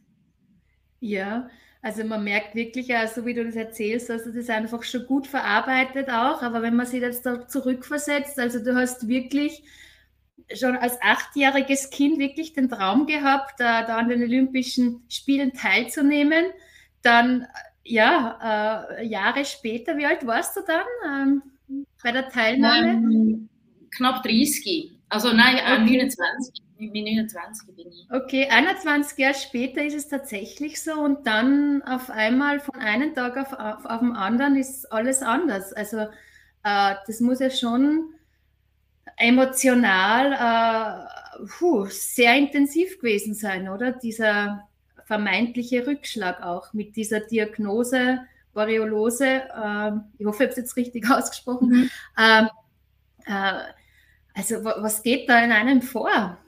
Ja, 1.00 1.48
also 1.82 2.04
man 2.04 2.24
merkt 2.24 2.54
wirklich, 2.54 2.88
so 3.14 3.24
wie 3.24 3.32
du 3.32 3.44
das 3.44 3.56
erzählst, 3.56 4.10
dass 4.10 4.24
du 4.24 4.32
das 4.32 4.50
einfach 4.50 4.82
schon 4.82 5.06
gut 5.06 5.26
verarbeitet 5.26 6.10
auch. 6.10 6.42
Aber 6.42 6.60
wenn 6.60 6.76
man 6.76 6.86
sich 6.86 7.00
jetzt 7.00 7.24
da 7.24 7.48
zurückversetzt, 7.48 8.38
also 8.38 8.62
du 8.62 8.74
hast 8.74 9.08
wirklich 9.08 9.62
schon 10.54 10.76
als 10.76 11.00
achtjähriges 11.00 11.90
Kind 11.90 12.18
wirklich 12.18 12.52
den 12.52 12.68
Traum 12.68 13.06
gehabt, 13.06 13.58
da, 13.58 13.82
da 13.82 13.96
an 13.96 14.08
den 14.08 14.22
Olympischen 14.22 15.02
Spielen 15.08 15.52
teilzunehmen. 15.54 16.46
Dann, 17.02 17.46
ja, 17.82 18.88
äh, 18.98 19.06
Jahre 19.06 19.46
später, 19.46 19.96
wie 19.96 20.04
alt 20.04 20.26
warst 20.26 20.56
du 20.56 20.60
dann 20.66 20.84
ähm, 21.06 21.42
bei 22.02 22.12
der 22.12 22.28
Teilnahme? 22.28 22.90
Ähm, 22.90 23.48
knapp 23.96 24.22
30. 24.22 24.92
Also 25.08 25.32
nein, 25.32 25.56
äh, 25.56 25.82
okay. 25.82 25.96
29 25.96 26.62
mit 26.80 27.04
29 27.04 27.74
bin 27.74 27.88
ich. 27.88 28.06
Okay, 28.10 28.48
21 28.48 29.18
Jahre 29.18 29.34
später 29.34 29.84
ist 29.84 29.94
es 29.94 30.08
tatsächlich 30.08 30.82
so 30.82 30.92
und 30.94 31.26
dann 31.26 31.82
auf 31.82 32.10
einmal 32.10 32.60
von 32.60 32.76
einem 32.76 33.14
Tag 33.14 33.36
auf, 33.36 33.52
auf, 33.52 33.84
auf 33.84 34.00
den 34.00 34.12
anderen 34.12 34.56
ist 34.56 34.90
alles 34.92 35.22
anders. 35.22 35.72
Also 35.72 35.98
äh, 36.64 36.94
das 37.06 37.20
muss 37.20 37.40
ja 37.40 37.50
schon 37.50 38.14
emotional 39.16 40.32
äh, 40.32 41.46
puh, 41.58 41.86
sehr 41.86 42.36
intensiv 42.36 42.98
gewesen 42.98 43.34
sein, 43.34 43.68
oder? 43.68 43.92
Dieser 43.92 44.68
vermeintliche 45.04 45.86
Rückschlag 45.86 46.42
auch 46.42 46.72
mit 46.72 46.96
dieser 46.96 47.20
Diagnose 47.20 48.20
Boreolose. 48.52 49.26
Äh, 49.26 49.92
ich 50.18 50.26
hoffe, 50.26 50.44
ich 50.44 50.50
habe 50.50 50.50
es 50.50 50.56
jetzt 50.56 50.76
richtig 50.76 51.10
ausgesprochen. 51.10 51.68
Mhm. 51.68 51.90
Ähm, 52.18 52.48
äh, 53.26 53.60
also 54.34 54.64
was 54.64 55.02
geht 55.02 55.28
da 55.28 55.42
in 55.44 55.52
einem 55.52 55.82
vor? 55.82 56.38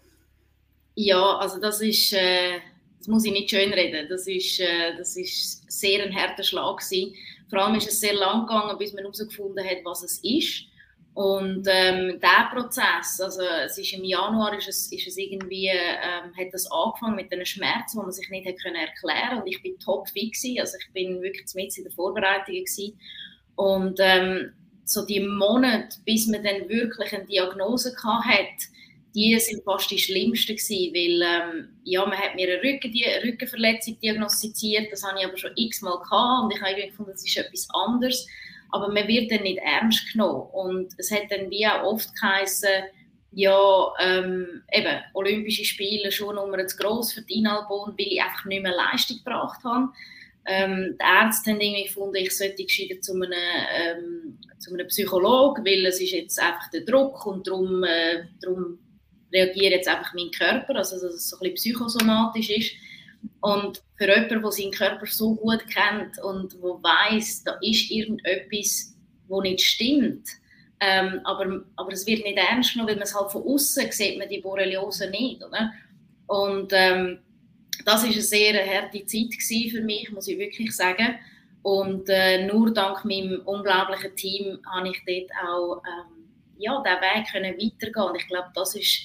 Ja, 0.95 1.39
also 1.39 1.59
das 1.61 1.81
ist, 1.81 2.13
äh, 2.13 2.61
das 2.99 3.09
muss 3.09 3.25
ich 3.25 3.33
nicht 3.33 3.51
schön 3.51 3.73
reden. 3.73 4.09
Das 4.09 4.27
ist, 4.27 4.61
äh, 4.61 4.97
das 4.97 5.17
ist 5.17 5.71
sehr 5.71 6.05
ein 6.05 6.15
harter 6.15 6.43
Schlag 6.43 6.79
gewesen. 6.79 7.15
Vor 7.49 7.61
allem 7.61 7.75
ist 7.77 7.89
es 7.89 8.01
sehr 8.01 8.15
lang 8.15 8.47
gegangen, 8.47 8.77
bis 8.79 8.93
man 8.93 9.03
herausgefunden 9.05 9.65
hat, 9.65 9.79
was 9.85 10.03
es 10.03 10.19
ist. 10.23 10.65
Und 11.15 11.67
ähm, 11.69 12.19
der 12.21 12.49
Prozess, 12.53 13.21
also 13.21 13.43
es 13.43 13.77
ist 13.77 13.93
im 13.93 14.05
Januar 14.05 14.57
ist 14.57 14.69
es, 14.69 14.91
ist 14.91 15.07
es 15.07 15.19
irgendwie, 15.19 15.69
ähm, 15.69 16.35
hat 16.39 16.53
das 16.53 16.71
angefangen 16.71 17.17
mit 17.17 17.31
einem 17.31 17.45
Schmerz, 17.45 17.95
wo 17.95 18.01
man 18.01 18.13
sich 18.13 18.31
nicht 18.31 18.47
hat 18.47 18.57
können 18.63 18.77
erklären 18.77 19.43
und 19.43 19.47
ich 19.47 19.63
bin 19.63 19.79
top 19.79 20.09
fit 20.09 20.33
gewesen, 20.33 20.59
also 20.61 20.79
ich 20.81 20.91
bin 20.95 21.21
wirklich 21.21 21.55
mit 21.55 21.77
in 21.77 21.85
der 21.85 21.93
Vorbereitung 21.93 22.55
gewesen. 22.55 22.99
und 23.57 23.99
ähm, 24.01 24.55
so 24.85 25.05
die 25.05 25.21
Monate, 25.21 25.99
bis 26.07 26.27
man 26.29 26.43
dann 26.43 26.69
wirklich 26.69 27.15
eine 27.15 27.27
Diagnose 27.27 27.95
hatte, 28.03 28.67
die 29.14 29.38
sind 29.38 29.62
fast 29.64 29.90
die 29.90 29.99
schlimmsten 29.99 30.57
gewesen, 30.57 30.95
weil 30.95 31.23
ähm, 31.23 31.69
ja, 31.85 32.04
man 32.07 32.19
hat 32.19 32.35
mir 32.35 32.49
eine 32.49 32.62
Rücken, 32.62 32.92
die, 32.92 33.04
Rückenverletzung 33.25 33.99
diagnostiziert, 34.00 34.90
das 34.90 35.02
habe 35.04 35.19
ich 35.19 35.26
aber 35.26 35.37
schon 35.37 35.52
x-mal 35.57 35.99
gehabt 35.99 36.45
und 36.45 36.54
ich 36.54 36.62
habe 36.62 36.87
gefunden, 36.87 37.12
das 37.12 37.26
ist 37.26 37.37
etwas 37.37 37.69
anderes, 37.75 38.26
aber 38.71 38.88
man 38.88 39.07
wird 39.07 39.31
dann 39.31 39.42
nicht 39.42 39.59
ernst 39.59 40.12
genommen 40.12 40.49
und 40.52 40.92
es 40.97 41.11
hat 41.11 41.31
dann 41.31 41.50
wie 41.50 41.66
auch 41.66 41.83
oft 41.83 42.14
geheißen, 42.14 42.69
ja, 43.35 43.92
ähm, 44.00 44.62
eben, 44.73 45.00
Olympische 45.14 45.64
Spiele 45.64 46.12
schon 46.12 46.37
Nummer 46.37 46.66
zu 46.66 46.76
gross 46.76 47.12
für 47.12 47.23
die 47.23 47.38
Inalbon, 47.38 47.95
weil 47.99 48.07
ich 48.07 48.23
einfach 48.23 48.45
nicht 48.45 48.62
mehr 48.62 48.75
Leistung 48.75 49.19
gebracht 49.19 49.64
habe. 49.64 49.88
Ähm, 50.45 50.99
die 51.00 51.04
Ärzte 51.04 51.52
haben 51.52 51.61
irgendwie 51.61 51.85
gefunden, 51.85 52.16
ich 52.16 52.37
sollte 52.37 52.64
gescheiter 52.64 53.00
zu 53.00 53.14
einem, 53.14 53.33
ähm, 53.33 54.38
einem 54.71 54.87
Psychologen, 54.88 55.64
weil 55.64 55.87
es 55.87 56.00
ist 56.00 56.12
jetzt 56.12 56.38
einfach 56.40 56.69
der 56.71 56.83
Druck 56.83 57.25
und 57.26 57.47
darum, 57.47 57.85
äh, 57.85 58.25
darum 58.42 58.78
reagiert 59.33 59.73
jetzt 59.73 59.89
einfach 59.89 60.12
mein 60.15 60.31
Körper, 60.31 60.77
also 60.77 60.97
dass 60.97 61.15
es 61.15 61.31
so 61.31 61.37
ein 61.37 61.41
bisschen 61.41 61.75
psychosomatisch 61.75 62.51
ist. 62.51 62.73
Und 63.41 63.83
für 63.97 64.09
jemanden, 64.09 64.43
der 64.43 64.53
seinen 64.53 64.73
Körper 64.73 65.07
so 65.07 65.35
gut 65.35 65.65
kennt 65.69 66.19
und 66.23 66.55
der 66.55 66.61
weiß, 66.61 67.45
da 67.45 67.59
ist 67.62 67.91
irgendetwas, 67.91 68.95
wo 69.29 69.41
nicht 69.41 69.61
stimmt, 69.61 70.29
ähm, 70.81 71.21
aber, 71.23 71.62
aber 71.77 71.93
es 71.93 72.07
wird 72.09 72.25
nicht 72.25 72.37
ernst 72.37 72.73
genommen, 72.73 72.89
weil 72.89 72.97
man 72.97 73.05
es 73.05 73.15
halt 73.15 73.31
von 73.31 73.45
außen 73.45 73.93
sieht, 73.93 74.19
man 74.19 74.29
die 74.29 74.41
Borreliose 74.41 75.09
nicht, 75.11 75.43
oder? 75.45 75.73
Und 76.27 76.73
ähm, 76.73 77.21
das 77.85 78.03
ist 78.03 78.15
eine 78.15 78.23
sehr 78.23 78.67
harte 78.67 79.07
Zeit 79.07 79.71
für 79.71 79.81
mich, 79.81 80.11
muss 80.11 80.27
ich 80.27 80.39
wirklich 80.39 80.75
sagen. 80.75 81.15
Und 81.62 82.09
äh, 82.09 82.47
nur 82.47 82.73
dank 82.75 83.05
meinem 83.05 83.43
unglaublichen 83.45 84.17
Team 84.17 84.59
habe 84.67 84.89
ich 84.89 85.01
dort 85.07 85.31
auch 85.47 85.83
ähm, 85.87 86.25
ja, 86.59 86.83
diesen 86.83 87.01
Weg 87.01 87.31
können 87.31 87.55
weitergehen. 87.55 88.09
Und 88.11 88.17
ich 88.17 88.27
glaube, 88.27 88.49
das 88.55 88.75
ist 88.75 89.03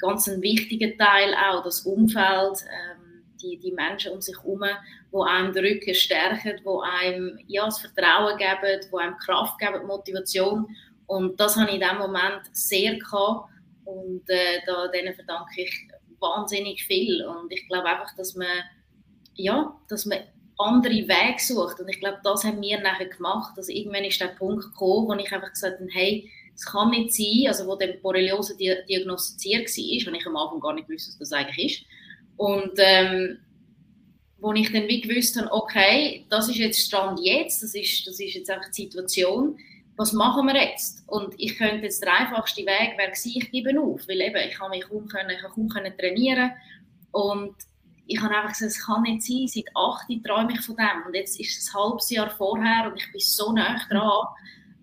ganz 0.00 0.28
ein 0.28 0.42
wichtiger 0.42 0.96
Teil 0.96 1.34
auch, 1.34 1.62
das 1.62 1.80
Umfeld, 1.82 2.64
ähm, 2.64 3.24
die, 3.42 3.58
die 3.58 3.72
Menschen 3.72 4.12
um 4.12 4.20
sich 4.20 4.36
herum, 4.36 4.64
die 5.12 5.16
einem 5.16 5.52
den 5.52 5.64
Rücken 5.64 5.94
stärken, 5.94 6.60
die 6.64 7.04
einem 7.04 7.38
ja, 7.46 7.64
das 7.64 7.80
Vertrauen 7.80 8.36
geben, 8.36 8.80
die 8.92 8.98
einem 8.98 9.16
Kraft 9.18 9.58
geben, 9.58 9.86
Motivation. 9.86 10.66
Und 11.06 11.40
das 11.40 11.56
habe 11.56 11.68
ich 11.68 11.74
in 11.76 11.80
diesem 11.80 11.98
Moment 11.98 12.42
sehr 12.52 12.96
gehabt. 12.98 13.50
Und 13.84 14.28
äh, 14.28 14.60
da, 14.66 14.88
denen 14.88 15.14
verdanke 15.14 15.62
ich 15.62 15.88
wahnsinnig 16.20 16.84
viel. 16.84 17.24
Und 17.24 17.52
ich 17.52 17.66
glaube 17.66 17.88
einfach, 17.88 18.14
dass 18.16 18.36
man, 18.36 18.46
ja, 19.34 19.74
dass 19.88 20.06
man 20.06 20.18
andere 20.58 20.92
Wege 20.92 21.38
sucht. 21.38 21.80
Und 21.80 21.88
ich 21.88 21.98
glaube, 21.98 22.18
das 22.22 22.44
haben 22.44 22.60
wir 22.60 22.80
nachher 22.80 23.08
gemacht. 23.08 23.54
Also 23.56 23.72
irgendwann 23.72 24.04
ist 24.04 24.20
der 24.20 24.28
Punkt 24.28 24.64
gekommen, 24.64 25.08
wo 25.08 25.14
ich 25.14 25.32
einfach 25.32 25.50
gesagt 25.50 25.80
habe, 25.80 25.90
hey, 25.90 26.30
es 26.60 26.66
kann 26.66 26.90
nicht 26.90 27.14
sein, 27.14 27.48
also 27.48 27.66
wo 27.66 27.74
der 27.74 27.94
Borreliose 28.02 28.54
diagnostiziert 28.54 29.66
war, 29.66 30.06
wenn 30.06 30.20
ich 30.20 30.26
am 30.26 30.36
Anfang 30.36 30.60
gar 30.60 30.74
nicht 30.74 30.90
wusste, 30.90 31.08
was 31.18 31.30
das 31.30 31.32
eigentlich 31.32 31.72
ist. 31.72 31.84
Und 32.36 32.72
ähm, 32.76 33.38
wo 34.36 34.52
ich 34.52 34.70
dann 34.70 34.86
wie 34.86 35.00
gewusst 35.00 35.40
habe, 35.40 35.50
okay, 35.50 36.26
das 36.28 36.50
ist 36.50 36.58
jetzt 36.58 36.80
Stand 36.80 37.18
jetzt, 37.22 37.62
das 37.62 37.74
ist, 37.74 38.06
das 38.06 38.20
ist 38.20 38.34
jetzt 38.34 38.50
einfach 38.50 38.68
die 38.68 38.82
Situation, 38.82 39.58
was 39.96 40.12
machen 40.12 40.48
wir 40.48 40.62
jetzt? 40.62 41.02
Und 41.06 41.32
ich 41.38 41.56
könnte 41.56 41.84
jetzt 41.84 42.02
der 42.02 42.12
einfachste 42.12 42.60
Weg 42.60 42.98
wäre 42.98 43.12
ich 43.12 43.50
gebe 43.50 43.80
auf, 43.80 44.06
weil 44.06 44.20
eben, 44.20 44.48
ich 44.48 44.54
kann 44.54 44.70
mich 44.70 44.86
kaum, 44.86 45.08
können, 45.08 45.30
ich 45.30 45.42
kaum 45.42 45.66
können 45.70 45.96
trainieren 45.98 46.52
und 47.12 47.54
ich 48.06 48.20
habe 48.20 48.34
einfach 48.34 48.50
gesagt, 48.50 48.72
es 48.72 48.84
kann 48.84 49.02
nicht 49.02 49.22
sein, 49.22 49.46
seit 49.46 49.74
acht 49.74 50.06
träume 50.26 50.52
ich 50.52 50.60
von 50.60 50.76
dem 50.76 51.06
und 51.06 51.14
jetzt 51.14 51.40
ist 51.40 51.56
es 51.56 51.74
ein 51.74 51.82
halbes 51.82 52.10
Jahr 52.10 52.28
vorher 52.28 52.90
und 52.90 52.98
ich 52.98 53.10
bin 53.10 53.20
so 53.20 53.50
nah 53.50 53.80
dran. 53.88 54.26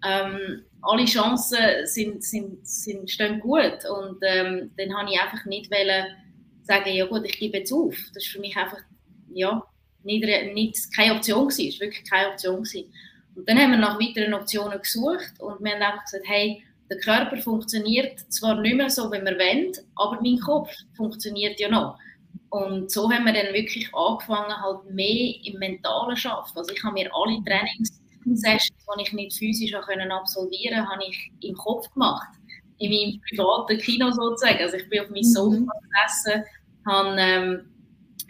Ähm, 0.03 0.63
alle 0.87 1.05
Chancen 1.05 1.85
sind, 1.85 2.23
sind, 2.23 2.67
sind, 2.67 3.09
stehen 3.09 3.39
gut 3.39 3.79
und 3.89 4.17
ähm, 4.21 4.71
dann 4.77 4.97
habe 4.97 5.11
ich 5.11 5.19
einfach 5.19 5.45
nicht 5.45 5.71
wollen 5.71 6.05
sagen, 6.63 6.93
ja 6.93 7.05
gut, 7.05 7.25
ich 7.25 7.39
gebe 7.39 7.57
jetzt 7.57 7.71
auf. 7.71 7.95
Das 8.13 8.23
ist 8.23 8.31
für 8.31 8.39
mich 8.39 8.55
einfach, 8.55 8.79
ja, 9.33 9.63
nicht, 10.03 10.53
nicht, 10.53 10.95
keine 10.95 11.15
Option 11.15 11.47
es 11.47 11.59
war 11.59 11.87
wirklich 11.87 12.09
keine 12.09 12.29
Option 12.29 12.63
gewesen. 12.63 12.93
Und 13.35 13.47
dann 13.47 13.59
haben 13.59 13.71
wir 13.71 13.77
nach 13.77 13.99
weiteren 13.99 14.33
Optionen 14.33 14.79
gesucht 14.79 15.39
und 15.39 15.63
wir 15.63 15.73
haben 15.73 15.81
einfach 15.81 16.03
gesagt, 16.03 16.25
hey, 16.27 16.63
der 16.89 16.97
Körper 16.99 17.37
funktioniert 17.37 18.19
zwar 18.31 18.59
nicht 18.61 18.75
mehr 18.75 18.89
so, 18.89 19.11
wie 19.11 19.21
wir 19.21 19.37
wollen, 19.37 19.71
aber 19.95 20.19
mein 20.21 20.39
Kopf 20.39 20.73
funktioniert 20.95 21.59
ja 21.59 21.69
noch. 21.69 21.97
Und 22.49 22.89
so 22.89 23.11
haben 23.11 23.25
wir 23.25 23.33
dann 23.33 23.53
wirklich 23.53 23.93
angefangen, 23.93 24.55
halt 24.61 24.89
mehr 24.89 25.35
im 25.43 25.59
Mentalen 25.59 26.15
zu 26.15 26.29
arbeiten. 26.29 26.57
Also 26.57 26.71
ich 26.71 26.83
habe 26.83 26.93
mir 26.93 27.09
alle 27.13 27.41
Trainingssessions, 28.23 28.85
die 28.97 29.01
ich 29.01 29.13
nicht 29.13 29.37
physisch 29.37 29.73
absolvieren 29.73 30.85
konnte, 30.85 30.91
habe 30.91 31.03
ich 31.09 31.31
im 31.41 31.55
Kopf 31.55 31.91
gemacht. 31.93 32.27
In 32.79 32.91
meinem 32.91 33.21
privaten 33.29 33.77
Kino 33.79 34.11
sozusagen. 34.11 34.59
Also 34.59 34.77
ich 34.77 34.89
bin 34.89 35.01
auf 35.01 35.09
meinem 35.09 35.23
Sofa 35.23 35.57
mhm. 35.57 35.67
gesessen, 35.67 36.43
habe 36.85 37.15
ähm, 37.19 37.69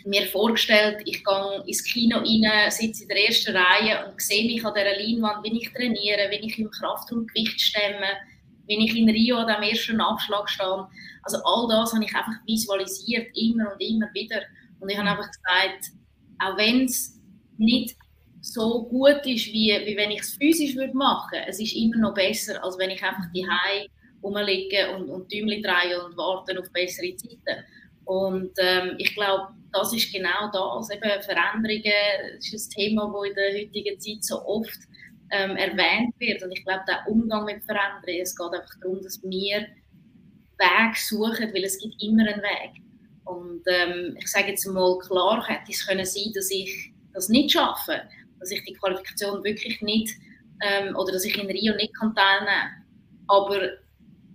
mir 0.05 0.25
vorgestellt, 0.27 1.01
ich 1.05 1.23
gehe 1.23 1.63
ins 1.65 1.83
Kino 1.83 2.19
rein, 2.19 2.71
sitze 2.71 3.03
in 3.03 3.09
der 3.09 3.27
ersten 3.27 3.55
Reihe 3.55 4.07
und 4.07 4.21
sehe 4.21 4.45
mich 4.45 4.63
an 4.65 4.73
dieser 4.73 4.95
Leinwand, 4.95 5.43
wie 5.43 5.61
ich 5.61 5.71
trainiere, 5.73 6.31
wie 6.31 6.47
ich 6.47 6.57
im 6.57 6.71
Kraftraum 6.71 7.27
Gewicht 7.27 7.59
stemme, 7.59 8.07
wie 8.67 8.85
ich 8.85 8.95
in 8.95 9.09
Rio 9.09 9.37
an 9.37 9.47
dem 9.47 9.69
ersten 9.69 9.99
Abschlag 9.99 10.49
stehe. 10.49 10.87
Also 11.23 11.37
all 11.43 11.67
das 11.67 11.93
habe 11.93 12.05
ich 12.05 12.15
einfach 12.15 12.39
visualisiert, 12.45 13.27
immer 13.35 13.73
und 13.73 13.81
immer 13.81 14.07
wieder. 14.13 14.41
Und 14.79 14.89
ich 14.89 14.97
habe 14.97 15.09
einfach 15.09 15.27
gesagt, 15.29 15.91
auch 16.39 16.57
wenn 16.57 16.85
es 16.85 17.19
nicht 17.57 17.97
so 18.53 18.83
gut 18.85 19.25
ist, 19.25 19.47
wie, 19.47 19.77
wie 19.85 19.97
wenn 19.97 20.11
ich 20.11 20.21
es 20.21 20.35
physisch 20.35 20.75
würde 20.75 20.95
machen 20.95 21.29
würde, 21.33 21.45
es 21.47 21.59
ist 21.59 21.75
immer 21.75 21.97
noch 21.97 22.13
besser, 22.13 22.63
als 22.63 22.77
wenn 22.77 22.91
ich 22.91 23.03
einfach 23.03 23.25
die 23.33 23.45
Hause 23.45 23.87
rumliege 24.23 24.95
und, 24.95 25.09
und 25.09 25.31
Däumchen 25.31 25.61
drehe 25.61 26.03
und 26.03 26.17
warte 26.17 26.57
auf 26.59 26.71
bessere 26.71 27.15
Zeiten. 27.15 27.63
Und 28.05 28.51
ähm, 28.57 28.95
ich 28.97 29.13
glaube, 29.13 29.53
das 29.73 29.93
ist 29.93 30.11
genau 30.13 30.49
das, 30.51 30.89
eben 30.89 31.21
Veränderungen, 31.21 32.37
ist 32.37 32.53
ein 32.53 32.75
Thema, 32.75 33.11
das 33.13 33.29
in 33.29 33.35
der 33.35 33.53
heutigen 33.53 33.99
Zeit 33.99 34.23
so 34.23 34.45
oft 34.45 34.79
ähm, 35.31 35.57
erwähnt 35.57 36.15
wird. 36.19 36.41
Und 36.41 36.51
ich 36.51 36.63
glaube, 36.63 36.83
der 36.87 37.05
Umgang 37.07 37.45
mit 37.45 37.63
Veränderungen, 37.63 38.21
es 38.21 38.35
geht 38.35 38.53
einfach 38.53 38.79
darum, 38.81 39.01
dass 39.01 39.21
wir 39.23 39.67
Weg 40.57 40.95
suchen, 40.95 41.53
weil 41.53 41.65
es 41.65 41.77
gibt 41.79 42.01
immer 42.01 42.23
einen 42.23 42.41
Weg. 42.41 42.81
Und 43.25 43.61
ähm, 43.67 44.15
ich 44.17 44.27
sage 44.27 44.51
jetzt 44.51 44.65
mal 44.65 44.97
klar, 44.99 45.45
hätte 45.45 45.71
es 45.71 45.85
können 45.85 46.05
sein, 46.05 46.31
dass 46.33 46.49
ich 46.49 46.93
das 47.13 47.27
nicht 47.27 47.51
schaffe, 47.51 48.03
dass 48.39 48.51
ich 48.51 48.63
die 48.63 48.73
Qualifikation 48.73 49.43
wirklich 49.43 49.81
nicht 49.81 50.15
ähm, 50.61 50.95
oder 50.95 51.13
dass 51.13 51.25
ich 51.25 51.37
in 51.37 51.47
Rio 51.47 51.75
nicht 51.75 51.95
kann 51.95 52.15
teilnehmen. 52.15 52.85
Aber 53.27 53.59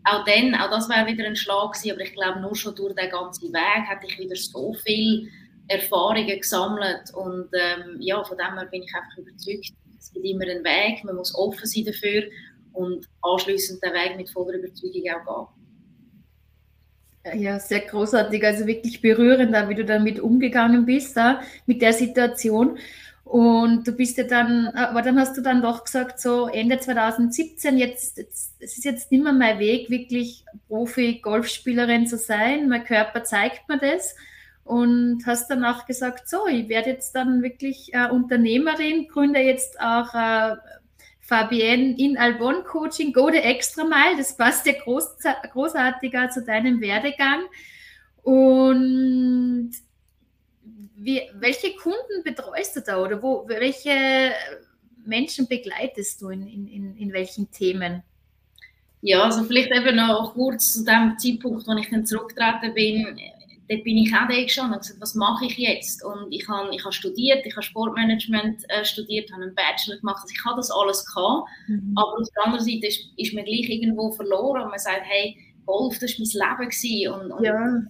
auch 0.05 0.25
dann, 0.25 0.55
auch 0.55 0.71
das 0.71 0.89
wäre 0.89 1.07
wieder 1.07 1.25
ein 1.25 1.37
Schlag 1.37 1.73
gewesen, 1.73 1.93
aber 1.93 2.01
ich 2.01 2.13
glaube, 2.13 2.41
nur 2.41 2.57
schon 2.57 2.75
durch 2.75 2.95
den 2.95 3.11
ganzen 3.11 3.53
Weg 3.53 3.89
hätte 3.89 4.07
ich 4.07 4.19
wieder 4.19 4.37
so 4.37 4.75
viel 4.75 5.29
Erfahrungen 5.69 6.41
gesammelt 6.41 7.15
und 7.15 7.49
ähm, 7.53 7.97
ja, 8.01 8.23
von 8.25 8.37
dem 8.37 8.59
her 8.59 8.67
bin 8.71 8.83
ich 8.83 8.95
einfach 8.95 9.17
überzeugt, 9.17 9.73
es 9.99 10.13
gibt 10.13 10.27
immer 10.27 10.45
einen 10.45 10.65
Weg, 10.65 11.05
man 11.05 11.17
muss 11.17 11.35
offen 11.35 11.67
sein 11.67 11.85
dafür 11.85 12.25
und 12.73 13.07
anschließend 13.23 13.83
den 13.83 13.93
Weg 13.93 14.17
mit 14.17 14.31
voller 14.31 14.55
Überzeugung 14.55 15.27
auch 15.27 15.49
gehen. 15.55 15.63
Ja, 17.41 17.61
sehr 17.61 17.81
großartig, 17.81 18.45
also 18.45 18.67
wirklich 18.67 19.01
berührend, 19.01 19.53
wie 19.69 19.75
du 19.77 19.85
damit 19.85 20.19
umgegangen 20.19 20.85
bist, 20.85 21.17
da, 21.17 21.41
mit 21.67 21.81
der 21.81 21.93
Situation. 21.93 22.79
Und 23.33 23.89
du 23.89 23.93
bist 23.93 24.19
ja 24.19 24.25
dann, 24.25 24.67
aber 24.75 25.01
dann 25.01 25.19
hast 25.19 25.39
du 25.39 25.41
dann 25.41 25.63
doch 25.63 25.85
gesagt, 25.85 26.21
so 26.21 26.49
Ende 26.49 26.79
2017, 26.79 27.79
jetzt, 27.79 28.19
jetzt 28.19 28.57
es 28.61 28.77
ist 28.77 28.85
jetzt 28.85 29.11
nicht 29.11 29.25
mehr 29.25 29.33
mein 29.33 29.59
Weg, 29.59 29.89
wirklich 29.89 30.45
Profi-Golfspielerin 30.69 32.07
zu 32.07 32.19
sein. 32.19 32.69
Mein 32.69 32.85
Körper 32.85 33.25
zeigt 33.25 33.67
mir 33.71 33.79
das. 33.79 34.15
Und 34.65 35.23
hast 35.25 35.49
danach 35.49 35.87
gesagt, 35.87 36.29
so, 36.29 36.47
ich 36.47 36.69
werde 36.69 36.91
jetzt 36.91 37.13
dann 37.13 37.43
wirklich 37.43 37.95
äh, 37.95 38.11
Unternehmerin, 38.11 39.09
gründe 39.09 39.41
jetzt 39.41 39.81
auch 39.81 40.13
äh, 40.13 40.57
Fabienne 41.21 41.97
in 41.97 42.19
Albon 42.19 42.65
Coaching, 42.65 43.15
go 43.15 43.31
the 43.31 43.39
extra 43.39 43.85
mile, 43.85 44.19
das 44.19 44.37
passt 44.37 44.67
ja 44.67 44.75
groß, 44.75 45.09
großartiger 45.53 46.29
zu 46.29 46.43
deinem 46.43 46.83
Werdegang. 46.83 47.41
Und 48.25 49.73
wie, 51.03 51.23
welche 51.35 51.75
Kunden 51.77 52.23
betreust 52.25 52.77
du 52.77 52.81
da 52.81 53.03
oder 53.03 53.23
wo, 53.23 53.45
welche 53.49 54.33
Menschen 55.05 55.49
begleitest 55.49 56.23
du 56.23 56.29
in, 56.29 56.47
in, 56.47 56.97
in 56.97 57.13
welchen 57.13 57.51
Themen? 57.51 58.03
Ja, 59.01 59.25
also 59.25 59.43
vielleicht 59.43 59.73
eben 59.73 59.97
noch 59.97 60.33
kurz 60.35 60.75
zu 60.75 60.85
dem 60.85 61.19
Zeitpunkt, 61.19 61.67
wo 61.67 61.73
ich 61.75 61.91
dann 61.91 62.07
zurückgetreten 62.07 62.73
bin, 62.73 63.19
dort 63.69 63.85
bin 63.85 63.97
ich 63.97 64.15
auch 64.15 64.29
da 64.29 64.41
gestanden 64.41 64.75
und 64.75 64.81
gesagt, 64.81 65.01
was 65.01 65.17
mache 65.17 65.47
ich 65.47 65.59
jetzt? 65.59 66.05
Und 66.05 66.31
ich 66.31 66.47
habe, 66.49 66.73
ich 66.73 66.85
habe 66.85 66.93
studiert, 66.93 67.45
ich 67.45 67.55
habe 67.55 67.65
Sportmanagement 67.65 68.63
äh, 68.69 68.85
studiert, 68.85 69.33
habe 69.33 69.43
einen 69.43 69.55
Bachelor 69.57 69.97
gemacht, 69.99 70.23
also 70.23 70.33
ich 70.33 70.45
habe 70.45 70.57
das 70.57 70.71
alles 70.71 71.05
gehabt, 71.07 71.49
mhm. 71.67 71.95
aber 71.97 72.13
auf 72.13 72.29
der 72.37 72.47
anderen 72.47 72.65
Seite 72.65 72.87
ist, 72.87 73.09
ist 73.17 73.35
man 73.35 73.45
gleich 73.45 73.69
irgendwo 73.69 74.13
verloren 74.13 74.63
und 74.63 74.71
man 74.71 74.79
sagt, 74.79 75.03
hey, 75.03 75.37
Golf, 75.67 75.99
das 75.99 76.13
war 76.19 76.47
mein 76.59 76.71
Leben 76.71 77.13
und, 77.13 77.33
und 77.33 77.45
ja. 77.45 77.83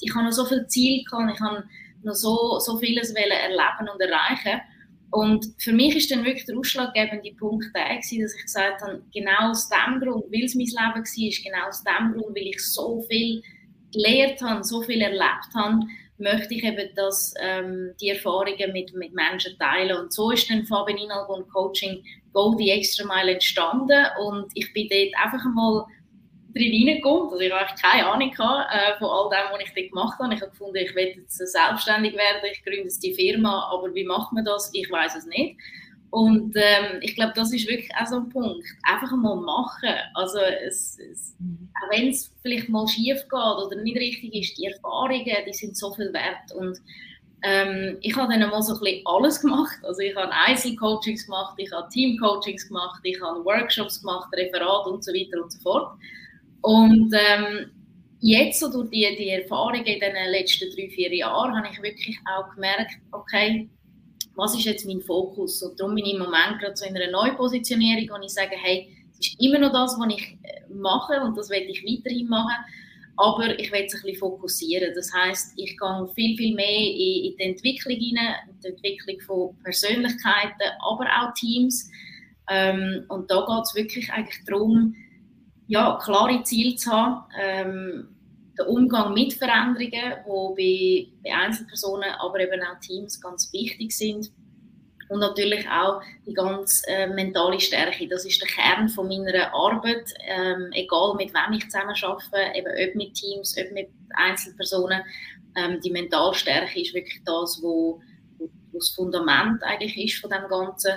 ich 0.00 0.14
habe 0.14 0.24
noch 0.24 0.32
so 0.32 0.44
viel 0.44 0.66
Ziel 0.68 1.02
gehabt, 1.04 1.32
ich 1.34 1.40
habe 1.40 1.64
noch 2.04 2.14
so, 2.14 2.58
so 2.58 2.78
vieles 2.78 3.10
erleben 3.10 3.88
und 3.92 4.00
erreichen. 4.00 4.60
Und 5.10 5.46
für 5.58 5.72
mich 5.72 5.94
ist 5.94 6.10
dann 6.10 6.24
wirklich 6.24 6.46
der 6.46 6.56
ausschlaggebende 6.56 7.34
Punkt 7.34 7.66
der, 7.74 7.96
dass 7.96 8.10
ich 8.10 8.42
gesagt 8.42 8.80
habe, 8.80 9.02
genau 9.12 9.50
aus 9.50 9.68
dem 9.68 10.00
Grund, 10.00 10.24
weil 10.32 10.44
es 10.44 10.54
mein 10.54 10.66
Leben 10.66 11.04
war, 11.04 11.52
genau 11.52 11.68
aus 11.68 11.84
dem 11.84 12.12
Grund, 12.12 12.34
weil 12.34 12.46
ich 12.46 12.60
so 12.60 13.02
viel 13.10 13.42
gelernt 13.92 14.40
habe, 14.40 14.64
so 14.64 14.80
viel 14.82 15.02
erlebt 15.02 15.52
habe, 15.54 15.80
möchte 16.16 16.54
ich 16.54 16.64
eben, 16.64 16.88
dass 16.94 17.34
ähm, 17.40 17.92
die 18.00 18.10
Erfahrungen 18.10 18.72
mit, 18.72 18.94
mit 18.94 19.12
Menschen 19.12 19.58
teilen. 19.58 19.98
Und 19.98 20.12
so 20.12 20.30
ist 20.30 20.48
dann 20.48 20.64
Fabian 20.64 20.98
Inalgon 20.98 21.46
Coaching 21.48 22.02
Go 22.32 22.54
die 22.54 22.70
Extra 22.70 23.04
Mile 23.04 23.32
entstanden 23.32 24.06
und 24.24 24.50
ich 24.54 24.72
bin 24.72 24.88
dort 24.88 25.22
einfach 25.22 25.44
einmal 25.44 25.84
drin 26.54 26.88
reingekommen. 26.88 27.30
Also 27.30 27.40
ich 27.40 27.52
habe 27.52 27.70
keine 27.80 28.06
Ahnung 28.06 28.30
gehabt, 28.30 28.72
äh, 28.72 28.98
von 28.98 29.08
all 29.08 29.30
dem, 29.30 29.52
was 29.52 29.60
ich 29.62 29.74
dort 29.74 29.88
gemacht 29.88 30.18
habe. 30.18 30.34
Ich 30.34 30.40
habe 30.40 30.50
gefunden, 30.50 30.76
ich 30.76 30.94
will 30.94 31.14
jetzt 31.16 31.36
selbstständig 31.36 32.14
werden, 32.14 32.42
ich 32.50 32.62
gründe 32.64 32.84
jetzt 32.84 33.02
die 33.02 33.14
Firma, 33.14 33.70
aber 33.72 33.94
wie 33.94 34.04
macht 34.04 34.32
man 34.32 34.44
das? 34.44 34.70
Ich 34.72 34.90
weiß 34.90 35.16
es 35.16 35.26
nicht. 35.26 35.56
Und 36.12 36.54
ähm, 36.56 36.98
ich 37.00 37.14
glaube, 37.14 37.32
das 37.34 37.54
ist 37.54 37.66
wirklich 37.66 37.90
auch 37.98 38.06
so 38.06 38.16
ein 38.16 38.28
Punkt. 38.28 38.66
Einfach 38.82 39.12
mal 39.12 39.34
machen. 39.36 39.94
Also 40.12 40.40
es, 40.40 40.98
es, 40.98 41.34
auch 41.82 41.90
wenn 41.90 42.10
es 42.10 42.30
vielleicht 42.42 42.68
mal 42.68 42.86
schief 42.86 43.22
geht 43.22 43.32
oder 43.32 43.76
nicht 43.76 43.96
richtig 43.96 44.34
ist, 44.34 44.58
die 44.58 44.66
Erfahrungen, 44.66 45.36
die 45.46 45.54
sind 45.54 45.74
so 45.74 45.90
viel 45.94 46.12
wert. 46.12 46.52
Und 46.54 46.78
ähm, 47.42 47.96
ich 48.02 48.14
habe 48.14 48.30
dann 48.30 48.50
mal 48.50 48.62
so 48.62 48.74
ein 48.74 48.80
bisschen 48.80 49.06
alles 49.06 49.40
gemacht. 49.40 49.78
Also 49.84 50.00
ich 50.00 50.14
habe 50.14 50.30
Einzelcoachings 50.32 51.24
gemacht, 51.24 51.54
ich 51.56 51.72
habe 51.72 51.88
Teamcoachings 51.88 52.68
gemacht, 52.68 53.00
ich 53.04 53.18
habe 53.22 53.42
Workshops 53.44 54.00
gemacht, 54.00 54.28
Referat 54.36 54.86
und 54.86 55.02
so 55.02 55.12
weiter 55.12 55.42
und 55.42 55.50
so 55.50 55.60
fort. 55.60 55.96
Und 56.62 57.12
ähm, 57.14 57.70
jetzt 58.20 58.60
so 58.60 58.72
durch 58.72 58.90
die, 58.90 59.06
die 59.18 59.30
Erfahrungen 59.30 59.84
in 59.84 60.00
den 60.00 60.30
letzten 60.30 60.70
drei, 60.74 60.88
vier 60.88 61.14
Jahren 61.14 61.56
habe 61.56 61.68
ich 61.72 61.82
wirklich 61.82 62.18
auch 62.24 62.54
gemerkt, 62.54 62.92
okay, 63.12 63.68
was 64.34 64.56
ist 64.56 64.64
jetzt 64.64 64.86
mein 64.86 65.00
Fokus? 65.00 65.62
Und 65.62 65.78
darum 65.78 65.94
bin 65.94 66.06
ich 66.06 66.14
im 66.14 66.20
Moment 66.20 66.58
gerade 66.60 66.76
so 66.76 66.86
in 66.86 66.96
einer 66.96 67.10
Neupositionierung, 67.10 68.08
wo 68.10 68.24
ich 68.24 68.32
sage, 68.32 68.56
hey, 68.56 68.88
es 69.12 69.26
ist 69.26 69.40
immer 69.40 69.58
noch 69.58 69.72
das, 69.72 69.96
was 69.98 70.14
ich 70.14 70.38
äh, 70.42 70.72
mache 70.72 71.20
und 71.20 71.36
das 71.36 71.50
werde 71.50 71.66
ich 71.66 71.84
weiterhin 71.84 72.28
machen 72.28 72.54
aber 73.16 73.58
ich 73.58 73.70
will 73.72 73.84
es 73.84 73.94
ein 73.94 74.02
bisschen 74.02 74.18
fokussieren. 74.18 74.92
Das 74.94 75.12
heißt, 75.12 75.54
ich 75.56 75.78
gehe 75.78 76.08
viel, 76.14 76.36
viel 76.36 76.54
mehr 76.54 76.66
in, 76.66 77.24
in 77.24 77.36
die 77.36 77.44
Entwicklung 77.44 77.96
hinein, 77.96 78.34
in 78.48 78.60
die 78.60 78.68
Entwicklung 78.68 79.20
von 79.20 79.56
Persönlichkeiten, 79.62 80.70
aber 80.80 81.06
auch 81.20 81.34
Teams. 81.34 81.90
Ähm, 82.50 83.04
und 83.08 83.30
da 83.30 83.44
geht 83.46 83.64
es 83.64 83.74
wirklich 83.74 84.12
eigentlich 84.12 84.44
darum, 84.46 84.94
ja, 85.72 85.98
klare 86.04 86.42
Ziele 86.42 86.76
zu 86.76 86.90
haben, 86.90 87.24
ähm, 87.40 88.08
der 88.58 88.68
Umgang 88.68 89.14
mit 89.14 89.32
Veränderungen, 89.32 89.88
die 90.58 91.08
bei, 91.22 91.30
bei 91.30 91.34
Einzelpersonen, 91.34 92.10
aber 92.20 92.40
eben 92.40 92.60
auch 92.60 92.78
Teams 92.80 93.18
ganz 93.18 93.50
wichtig 93.54 93.96
sind 93.96 94.30
und 95.08 95.20
natürlich 95.20 95.66
auch 95.70 96.02
die 96.26 96.34
ganz 96.34 96.82
äh, 96.88 97.06
mentale 97.06 97.58
Stärke. 97.58 98.06
Das 98.06 98.26
ist 98.26 98.38
der 98.42 98.48
Kern 98.48 98.90
von 98.90 99.08
meiner 99.08 99.54
Arbeit, 99.54 100.12
ähm, 100.28 100.68
egal 100.72 101.14
mit 101.14 101.32
wem 101.32 101.54
ich 101.54 101.70
zusammen 101.70 101.96
arbeite, 102.02 102.54
eben 102.54 102.90
ob 102.90 102.94
mit 102.94 103.14
Teams, 103.14 103.56
ob 103.58 103.72
mit 103.72 103.88
Einzelpersonen. 104.14 105.00
Ähm, 105.56 105.80
die 105.80 105.90
Mentalstärke 105.90 106.82
ist 106.82 106.92
wirklich 106.92 107.22
das, 107.24 107.60
wo, 107.62 107.98
wo, 108.36 108.50
das 108.74 108.90
Fundament 108.90 109.62
eigentlich 109.62 109.96
ist 109.96 110.20
von 110.20 110.28
dem 110.28 110.46
Ganzen. 110.50 110.92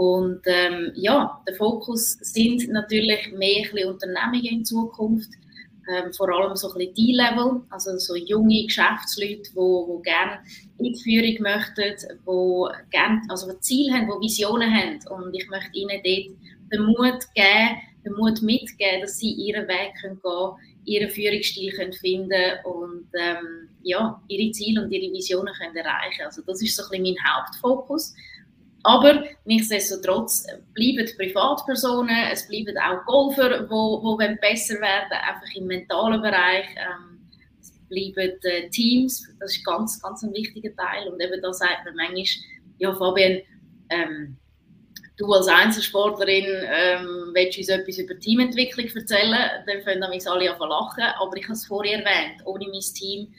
Und 0.00 0.40
ähm, 0.46 0.92
ja, 0.94 1.42
der 1.46 1.54
Fokus 1.56 2.12
sind 2.22 2.66
natürlich 2.70 3.30
mehr 3.32 3.66
Unternehmungen 3.86 4.46
in 4.46 4.64
Zukunft 4.64 5.28
ähm, 5.90 6.10
vor 6.14 6.30
allem 6.34 6.56
so 6.56 6.72
ein 6.72 6.94
D-Level, 6.94 7.60
also 7.68 7.98
so 7.98 8.16
junge 8.16 8.64
Geschäftsleute, 8.64 9.42
die 9.42 9.54
wo, 9.54 9.86
wo 9.86 9.98
gerne 9.98 10.38
in 10.78 10.94
die 10.94 11.02
Führung 11.02 11.42
möchten, 11.42 11.96
die 12.08 12.90
gerne, 12.90 13.20
also 13.28 13.52
die 13.52 13.60
Ziele 13.60 13.92
haben, 13.92 14.06
die 14.06 14.26
Visionen 14.26 14.74
haben 14.74 15.00
und 15.10 15.34
ich 15.34 15.46
möchte 15.50 15.76
ihnen 15.78 16.00
dort 16.02 16.72
den 16.72 16.82
Mut 16.86 17.22
geben, 17.34 17.76
den 18.02 18.14
Mut 18.14 18.40
mitgeben, 18.40 19.02
dass 19.02 19.18
sie 19.18 19.32
ihren 19.32 19.68
Weg 19.68 19.92
können 20.00 20.18
gehen 20.22 20.70
ihren 20.86 21.10
Führungsstil 21.10 21.72
können 21.72 21.92
finden 21.92 22.54
und 22.64 23.06
ähm, 23.14 23.68
ja, 23.82 24.18
ihre 24.28 24.50
Ziele 24.52 24.82
und 24.82 24.90
ihre 24.90 25.12
Visionen 25.12 25.52
können 25.54 25.76
erreichen. 25.76 26.22
Also 26.24 26.40
das 26.46 26.62
ist 26.62 26.74
so 26.74 26.84
ein 26.84 27.02
bisschen 27.02 27.16
mein 27.22 27.34
Hauptfokus. 27.36 28.14
Aber 28.82 29.24
nichtsdestotrotz 29.44 30.46
bleiben 30.72 31.08
Privatpersonen, 31.16 32.16
es 32.32 32.48
bleiben 32.48 32.76
auch 32.78 33.04
Golfer, 33.04 33.68
wo, 33.68 34.02
wo 34.02 34.16
besser 34.16 34.80
werden, 34.80 35.12
einfach 35.12 35.54
im 35.54 35.66
mentalen 35.66 36.22
Bereich. 36.22 36.66
Ähm, 36.76 37.20
es 37.60 37.72
bleiben 37.88 38.38
äh, 38.42 38.70
Teams, 38.70 39.28
das 39.38 39.56
ist 39.56 39.64
ganz, 39.64 40.00
ganz 40.00 40.22
ein 40.22 40.32
wichtiger 40.32 40.74
Teil. 40.76 41.08
Und 41.08 41.22
eben 41.22 41.42
da 41.42 41.52
sagt 41.52 41.84
man 41.84 41.94
manchmal, 41.94 42.24
ja 42.78 42.94
Fabian, 42.94 43.42
ähm, 43.90 44.36
du 45.18 45.30
als 45.32 45.48
Einzelsportlerin 45.48 46.46
ähm, 46.46 47.30
willst 47.34 47.58
uns 47.58 47.68
etwas 47.68 47.98
über 47.98 48.18
Teamentwicklung 48.18 48.86
erzählen, 48.86 49.50
dann 49.66 49.84
können 49.84 50.00
wir 50.00 50.32
alle 50.32 50.54
an 50.54 50.68
lachen. 50.68 51.04
Aber 51.20 51.36
ich 51.36 51.44
habe 51.44 51.52
es 51.52 51.66
vorher 51.66 51.98
erwähnt, 51.98 52.40
ohne 52.46 52.66
mein 52.66 52.80
Team 52.80 53.34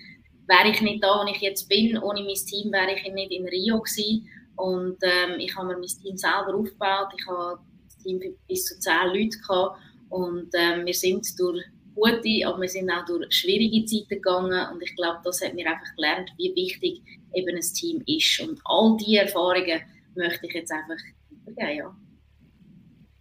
wäre 0.47 0.69
ich 0.69 0.81
nicht 0.81 1.03
da, 1.03 1.23
wo 1.23 1.31
ich 1.31 1.41
jetzt 1.41 1.67
bin. 1.67 1.97
Ohne 1.97 2.21
mein 2.21 2.35
Team 2.35 2.71
wäre 2.71 2.93
ich 2.93 3.11
nicht 3.11 3.31
in 3.31 3.47
Rio 3.47 3.79
gewesen. 3.79 4.27
Und 4.55 4.97
ähm, 5.01 5.39
ich 5.39 5.55
habe 5.55 5.67
mir 5.67 5.77
mein 5.77 5.87
Team 5.87 6.17
selber 6.17 6.55
aufgebaut. 6.55 7.13
Ich 7.17 7.27
habe 7.27 7.59
das 7.85 7.97
Team 7.97 8.21
bis 8.47 8.65
zu 8.65 8.79
zehn 8.79 9.07
Leute 9.07 9.37
gehabt. 9.39 9.79
Und 10.09 10.49
ähm, 10.53 10.85
wir 10.85 10.93
sind 10.93 11.27
durch 11.39 11.63
gute, 11.95 12.47
aber 12.47 12.61
wir 12.61 12.69
sind 12.69 12.89
auch 12.89 13.05
durch 13.05 13.33
schwierige 13.33 13.85
Zeiten 13.85 14.09
gegangen. 14.09 14.67
Und 14.73 14.81
ich 14.81 14.95
glaube, 14.95 15.19
das 15.23 15.41
hat 15.41 15.53
mir 15.53 15.67
einfach 15.67 15.95
gelernt, 15.95 16.31
wie 16.37 16.53
wichtig 16.55 17.01
eben 17.33 17.55
ein 17.55 17.61
Team 17.61 18.03
ist. 18.05 18.39
Und 18.41 18.59
all 18.65 18.97
diese 18.97 19.21
Erfahrungen 19.21 19.81
möchte 20.15 20.47
ich 20.47 20.53
jetzt 20.53 20.71
einfach 20.71 21.01
weitergeben. 21.45 21.77
Ja. 21.77 21.95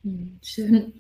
Hm, 0.03 0.39
schön. 0.43 0.93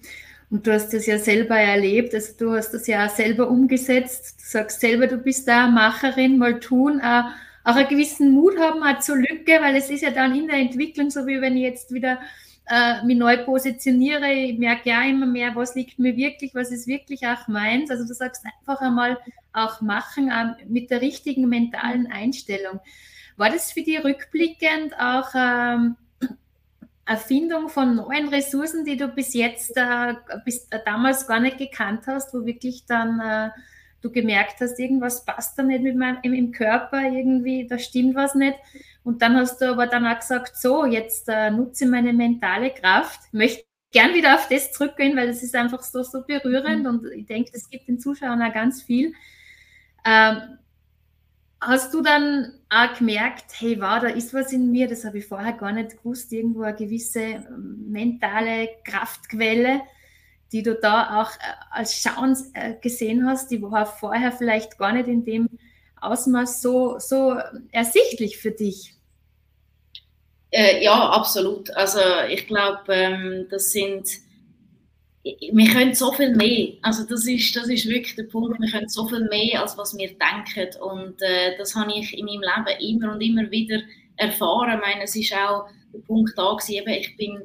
Und 0.51 0.67
du 0.67 0.73
hast 0.73 0.93
das 0.93 1.07
ja 1.07 1.17
selber 1.17 1.57
erlebt, 1.57 2.13
also 2.13 2.33
du 2.37 2.53
hast 2.53 2.73
das 2.73 2.89
ja 2.89 3.09
selber 3.09 3.49
umgesetzt. 3.49 4.41
Du 4.41 4.45
sagst 4.45 4.81
selber, 4.81 5.07
du 5.07 5.17
bist 5.17 5.47
da 5.47 5.69
Macherin, 5.69 6.39
mal 6.39 6.59
tun. 6.59 7.01
Auch 7.01 7.27
auch 7.65 7.75
einen 7.75 7.89
gewissen 7.89 8.31
Mut 8.33 8.59
haben 8.59 8.83
auch 8.83 9.01
zur 9.01 9.17
Lücke, 9.17 9.61
weil 9.61 9.77
es 9.77 9.91
ist 9.91 10.03
ja 10.03 10.11
dann 10.11 10.35
in 10.35 10.47
der 10.47 10.59
Entwicklung, 10.59 11.11
so 11.11 11.27
wie 11.27 11.41
wenn 11.41 11.57
ich 11.57 11.63
jetzt 11.63 11.93
wieder 11.93 12.19
äh, 12.71 13.05
mich 13.05 13.17
neu 13.17 13.45
positioniere, 13.45 14.33
ich 14.33 14.59
merke 14.59 14.91
ja 14.91 15.03
immer 15.03 15.27
mehr, 15.27 15.55
was 15.57 15.75
liegt 15.75 15.99
mir 15.99 16.17
wirklich, 16.17 16.55
was 16.55 16.71
ist 16.71 16.87
wirklich 16.87 17.27
auch 17.27 17.49
meins. 17.49 17.91
Also 17.91 18.07
du 18.07 18.15
sagst 18.15 18.45
einfach 18.45 18.81
einmal 18.81 19.19
auch 19.53 19.81
machen 19.81 20.31
äh, 20.31 20.65
mit 20.67 20.91
der 20.91 21.01
richtigen 21.01 21.49
mentalen 21.49 22.07
Einstellung. 22.07 22.81
War 23.37 23.51
das 23.51 23.73
für 23.73 23.83
dich 23.83 24.03
rückblickend 24.05 24.95
auch 24.99 25.31
ähm, 25.35 25.97
Erfindung 27.07 27.69
von 27.69 27.97
neuen 27.97 28.29
Ressourcen, 28.29 28.85
die 28.85 28.97
du 28.97 29.09
bis 29.09 29.35
jetzt, 29.35 29.77
äh, 29.77 30.15
bis 30.45 30.69
äh, 30.71 30.79
damals 30.85 31.27
gar 31.27 31.41
nicht 31.41 31.59
gekannt 31.59 32.03
hast, 32.07 32.33
wo 32.33 32.47
wirklich 32.47 32.85
dann 32.87 33.19
äh, 33.19 33.51
du 34.03 34.11
gemerkt 34.11 34.61
hast, 34.61 34.79
irgendwas 34.79 35.25
passt 35.25 35.59
da 35.59 35.63
nicht 35.63 35.83
mit 35.83 35.97
meinem, 35.97 36.19
im 36.23 36.53
Körper, 36.53 37.03
irgendwie, 37.03 37.67
da 37.67 37.79
stimmt 37.79 38.15
was 38.15 38.35
nicht. 38.35 38.57
Und 39.03 39.23
dann 39.23 39.37
hast 39.37 39.61
du 39.61 39.71
aber 39.71 39.87
dann 39.87 40.07
auch 40.07 40.19
gesagt, 40.19 40.57
so, 40.57 40.85
jetzt 40.85 41.29
äh, 41.29 41.51
nutze 41.51 41.87
meine 41.87 42.13
mentale 42.13 42.71
Kraft. 42.71 43.21
Ich 43.27 43.33
möchte 43.33 43.65
gern 43.93 44.15
wieder 44.15 44.35
auf 44.35 44.49
das 44.49 44.73
zurückgehen, 44.73 45.17
weil 45.17 45.29
es 45.29 45.43
ist 45.43 45.55
einfach 45.55 45.83
so, 45.83 46.03
so 46.03 46.23
berührend 46.23 46.87
und 46.87 47.07
ich 47.13 47.27
denke, 47.27 47.51
das 47.53 47.69
gibt 47.71 47.89
den 47.89 47.99
Zuschauern 47.99 48.43
auch 48.43 48.55
ganz 48.55 48.83
viel. 48.83 49.15
Ähm, 50.05 50.59
hast 51.61 51.93
du 51.93 52.03
dann 52.03 52.53
auch 52.71 52.97
gemerkt, 52.97 53.45
hey, 53.59 53.81
wow, 53.81 54.01
da 54.01 54.09
ist 54.09 54.33
was 54.33 54.53
in 54.53 54.71
mir, 54.71 54.89
das 54.89 55.05
habe 55.05 55.19
ich 55.19 55.27
vorher 55.27 55.53
gar 55.53 55.73
nicht 55.73 55.99
gewusst, 55.99 56.33
irgendwo 56.33 56.63
eine 56.63 56.77
gewisse 56.77 57.21
ähm, 57.21 57.87
mentale 57.89 58.69
Kraftquelle, 58.85 59.83
die 60.53 60.63
du 60.63 60.75
da 60.75 61.21
auch 61.21 61.31
äh, 61.33 61.55
als 61.71 62.03
Chance 62.03 62.51
äh, 62.55 62.75
gesehen 62.81 63.27
hast, 63.27 63.51
die 63.51 63.63
war 63.63 63.87
vorher 63.87 64.33
vielleicht 64.33 64.79
gar 64.79 64.93
nicht 64.93 65.09
in 65.09 65.25
dem 65.25 65.49
Ausmaß 66.01 66.63
so, 66.63 66.99
so 66.99 67.37
ersichtlich 67.73 68.39
für 68.39 68.51
dich? 68.51 68.95
Äh, 70.51 70.83
ja, 70.83 71.11
absolut. 71.11 71.71
Also 71.77 72.01
ich 72.29 72.47
glaube, 72.47 72.93
ähm, 72.93 73.47
das 73.51 73.71
sind, 73.71 74.09
wir 75.23 75.71
können 75.71 75.95
so 75.95 76.13
viel 76.13 76.35
mehr. 76.35 76.73
Also 76.83 77.05
das 77.05 77.27
ist, 77.27 77.55
das 77.55 77.69
ist 77.69 77.89
wirklich 77.89 78.17
der 78.17 78.25
Punkt, 78.25 78.59
wir 78.61 78.71
können 78.71 78.89
so 78.89 79.07
viel 79.07 79.29
mehr, 79.29 79.63
als 79.63 79.79
was 79.79 79.97
wir 79.97 80.09
denken. 80.09 80.81
Und 80.81 81.23
äh, 81.23 81.57
das 81.57 81.77
habe 81.77 81.93
ich 81.93 82.17
in 82.17 82.27
meinem 82.27 82.43
Leben 82.43 82.81
immer 82.97 83.13
und 83.13 83.21
immer 83.21 83.51
wieder 83.51 83.81
erfahren. 84.17 84.75
Ich 84.75 84.81
meine, 84.81 85.05
es 85.05 85.15
ist 85.15 85.33
auch 85.33 85.69
der 85.93 86.01
Punkt 86.01 86.37
da 86.37 86.53
gewesen, 86.53 86.75
eben, 86.75 86.89
ich 86.89 87.17
bin 87.17 87.43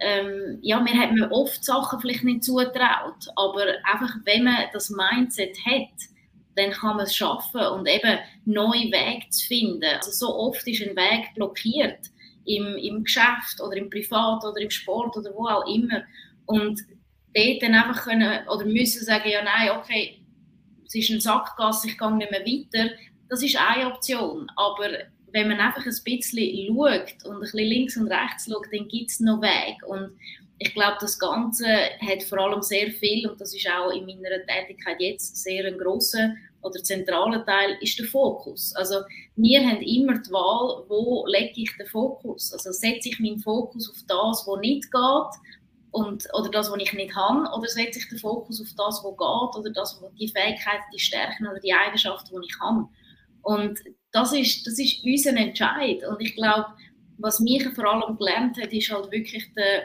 ähm, 0.00 0.58
ja, 0.62 0.80
mir 0.80 0.94
hat 0.94 1.12
mir 1.12 1.30
oft 1.32 1.64
Sachen 1.64 2.00
vielleicht 2.00 2.24
nicht 2.24 2.44
zutraut, 2.44 3.28
aber 3.36 3.66
einfach, 3.84 4.14
wenn 4.24 4.44
man 4.44 4.64
das 4.72 4.90
Mindset 4.90 5.56
hat, 5.64 5.92
dann 6.56 6.72
kann 6.72 6.96
man 6.96 7.06
es 7.06 7.14
schaffen 7.14 7.60
und 7.60 7.88
eben 7.88 8.18
neue 8.44 8.90
Wege 8.90 9.28
zu 9.30 9.46
finden. 9.46 9.84
Also 9.96 10.10
so 10.10 10.36
oft 10.36 10.66
ist 10.66 10.82
ein 10.82 10.96
Weg 10.96 11.34
blockiert 11.34 11.98
im, 12.44 12.76
im 12.76 13.04
Geschäft 13.04 13.60
oder 13.60 13.76
im 13.76 13.90
Privat 13.90 14.44
oder 14.44 14.60
im 14.60 14.70
Sport 14.70 15.16
oder 15.16 15.32
wo 15.34 15.46
auch 15.46 15.66
immer 15.66 16.02
und 16.46 16.80
dort 17.34 17.62
dann 17.62 17.74
einfach 17.74 18.04
können 18.04 18.48
oder 18.48 18.64
müssen 18.64 19.04
sagen, 19.04 19.28
ja 19.28 19.42
nein, 19.42 19.70
okay, 19.78 20.20
es 20.86 20.94
ist 20.94 21.10
ein 21.10 21.20
Sackgasse, 21.20 21.88
ich 21.88 21.98
gehe 21.98 22.16
nicht 22.16 22.30
mehr 22.30 22.40
weiter, 22.40 22.94
das 23.28 23.42
ist 23.42 23.58
eine 23.60 23.92
Option, 23.92 24.50
aber 24.56 24.88
wenn 25.32 25.48
man 25.48 25.60
einfach 25.60 25.84
ein 25.84 25.96
bisschen 26.04 26.66
schaut 26.66 27.24
und 27.24 27.36
ein 27.36 27.40
bisschen 27.40 27.66
links 27.66 27.96
und 27.96 28.08
rechts 28.08 28.46
schaut, 28.50 28.66
dann 28.72 28.88
gibt 28.88 29.10
es 29.10 29.20
noch 29.20 29.40
Weg. 29.40 29.76
Und 29.86 30.16
ich 30.58 30.74
glaube, 30.74 30.96
das 31.00 31.18
Ganze 31.18 31.66
hat 31.66 32.22
vor 32.22 32.38
allem 32.38 32.62
sehr 32.62 32.90
viel, 32.90 33.28
und 33.28 33.40
das 33.40 33.54
ist 33.54 33.68
auch 33.68 33.90
in 33.90 34.06
meiner 34.06 34.44
Tätigkeit 34.46 35.00
jetzt 35.00 35.36
sehr 35.36 35.66
ein 35.66 35.78
grosser 35.78 36.34
oder 36.62 36.82
zentraler 36.82 37.44
Teil, 37.44 37.76
ist 37.80 37.98
der 37.98 38.06
Fokus. 38.06 38.74
Also 38.74 38.96
wir 39.36 39.60
haben 39.60 39.80
immer 39.82 40.18
die 40.18 40.30
Wahl, 40.30 40.84
wo 40.88 41.24
lege 41.26 41.52
ich 41.62 41.76
den 41.76 41.86
Fokus. 41.86 42.52
Also 42.52 42.72
setze 42.72 43.10
ich 43.10 43.20
meinen 43.20 43.38
Fokus 43.38 43.88
auf 43.88 44.02
das, 44.08 44.44
was 44.46 44.60
nicht 44.60 44.90
geht, 44.90 45.40
und, 45.90 46.28
oder 46.34 46.50
das, 46.50 46.70
was 46.70 46.78
ich 46.80 46.92
nicht 46.92 47.14
habe, 47.14 47.48
oder 47.56 47.68
setze 47.68 47.98
ich 47.98 48.08
den 48.08 48.18
Fokus 48.18 48.60
auf 48.60 48.68
das, 48.76 49.02
was 49.02 49.16
geht, 49.16 49.58
oder 49.58 49.70
das, 49.72 50.00
die 50.18 50.28
Fähigkeiten, 50.28 50.84
die 50.92 50.98
Stärken 50.98 51.46
oder 51.46 51.60
die 51.60 51.72
Eigenschaften, 51.72 52.40
die 52.40 52.46
ich 52.46 52.60
habe. 52.60 52.88
Und 53.42 53.78
das 54.12 54.32
ist, 54.32 54.66
das 54.66 54.78
ist 54.78 55.04
unser 55.04 55.36
Entscheid. 55.36 56.02
Und 56.08 56.20
ich 56.20 56.34
glaube, 56.34 56.66
was 57.18 57.40
mich 57.40 57.66
vor 57.74 57.84
allem 57.84 58.16
gelernt 58.16 58.56
hat, 58.60 58.72
ist 58.72 58.90
halt 58.90 59.10
wirklich 59.10 59.52
de, 59.54 59.82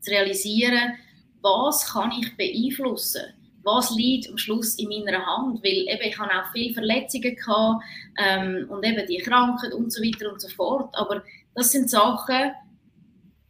zu 0.00 0.10
realisieren, 0.10 0.94
was 1.40 1.92
kann 1.92 2.12
ich 2.12 2.36
beeinflussen? 2.36 3.22
Was 3.64 3.90
liegt 3.94 4.28
am 4.30 4.38
Schluss 4.38 4.78
in 4.78 4.88
meiner 4.88 5.24
Hand? 5.24 5.62
Weil 5.62 5.86
eben, 5.88 6.08
ich 6.08 6.18
habe 6.18 6.30
auch 6.30 6.52
viele 6.52 6.74
Verletzungen 6.74 7.34
gehabt 7.34 7.84
ähm, 8.18 8.66
und 8.68 8.84
eben 8.84 9.06
die 9.06 9.18
Krankheit 9.18 9.72
und 9.72 9.92
so 9.92 10.02
weiter 10.02 10.30
und 10.30 10.40
so 10.40 10.48
fort. 10.48 10.94
Aber 10.94 11.22
das 11.54 11.70
sind 11.70 11.88
Sachen, 11.88 12.52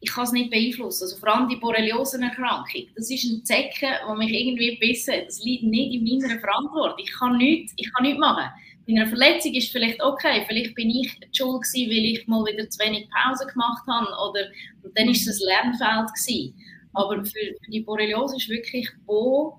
ich 0.00 0.10
kann 0.10 0.24
es 0.24 0.32
nicht 0.32 0.50
beeinflussen. 0.50 1.04
Also 1.04 1.16
vor 1.16 1.34
allem 1.34 1.48
die 1.48 1.56
Borreliosenerkrankung, 1.56 2.88
das 2.94 3.10
ist 3.10 3.24
ein 3.24 3.44
Zecken, 3.44 3.90
der 4.06 4.14
mich 4.14 4.30
irgendwie 4.30 4.76
bissen. 4.76 5.14
Das 5.24 5.42
liegt 5.42 5.64
nicht 5.64 5.94
in 5.94 6.04
meiner 6.04 6.38
Verantwortung. 6.38 6.98
Ich 6.98 7.12
kann 7.12 7.36
nichts, 7.38 7.72
ich 7.76 7.92
kann 7.92 8.04
nichts 8.04 8.20
machen. 8.20 8.50
Bei 8.86 8.92
einer 8.92 9.06
Verletzung 9.06 9.54
ist 9.54 9.72
vielleicht 9.72 10.02
okay, 10.02 10.44
vielleicht 10.46 10.74
bin 10.74 10.90
ich 10.90 11.10
schuld 11.32 11.62
gewesen, 11.62 11.90
weil 11.90 12.04
ich 12.04 12.26
mal 12.26 12.44
wieder 12.44 12.68
zu 12.68 12.78
wenig 12.80 13.08
Pause 13.10 13.46
gemacht 13.46 13.82
habe 13.86 14.06
oder 14.06 14.46
und 14.82 14.98
dann 14.98 15.08
ist 15.08 15.26
es 15.26 15.40
ein 15.40 15.48
Lernfeld 15.48 16.08
gewesen. 16.14 16.54
Aber 16.92 17.24
für, 17.24 17.54
die 17.68 17.80
Borreliose 17.80 18.36
ist 18.36 18.48
wirklich, 18.48 18.88
wo, 19.06 19.58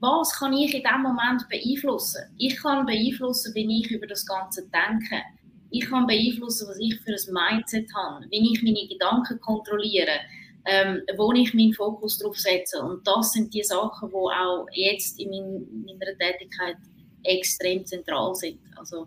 was 0.00 0.38
kann 0.38 0.52
ich 0.52 0.74
in 0.74 0.82
diesem 0.82 1.02
Moment 1.02 1.48
beeinflussen? 1.48 2.22
Ich 2.36 2.56
kann 2.56 2.84
beeinflussen, 2.84 3.54
wie 3.54 3.80
ich 3.80 3.90
über 3.90 4.06
das 4.06 4.26
Ganze 4.26 4.62
denke. 4.62 5.22
Ich 5.70 5.86
kann 5.86 6.06
beeinflussen, 6.06 6.68
was 6.68 6.78
ich 6.78 7.00
für 7.00 7.12
ein 7.12 7.52
Mindset 7.52 7.88
habe, 7.94 8.26
wie 8.30 8.52
ich 8.52 8.62
meine 8.62 8.86
Gedanken 8.86 9.40
kontrolliere, 9.40 10.20
ähm, 10.66 11.02
wo 11.16 11.32
ich 11.32 11.54
meinen 11.54 11.72
Fokus 11.72 12.18
drauf 12.18 12.38
setze. 12.38 12.82
Und 12.82 13.06
das 13.06 13.32
sind 13.32 13.52
die 13.54 13.62
Sachen, 13.62 14.10
die 14.10 14.14
auch 14.14 14.66
jetzt 14.72 15.18
in 15.18 15.30
meiner 15.30 16.18
Tätigkeit 16.18 16.76
extrem 17.24 17.84
zentral 17.84 18.34
sind. 18.34 18.60
Also 18.76 19.06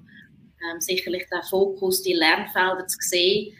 ähm, 0.62 0.82
sicherlich 0.82 1.28
der 1.32 1.44
Fokus, 1.44 2.02
die 2.02 2.14
Lernfelder 2.14 2.88
zu 2.88 2.98
sehen 3.00 3.56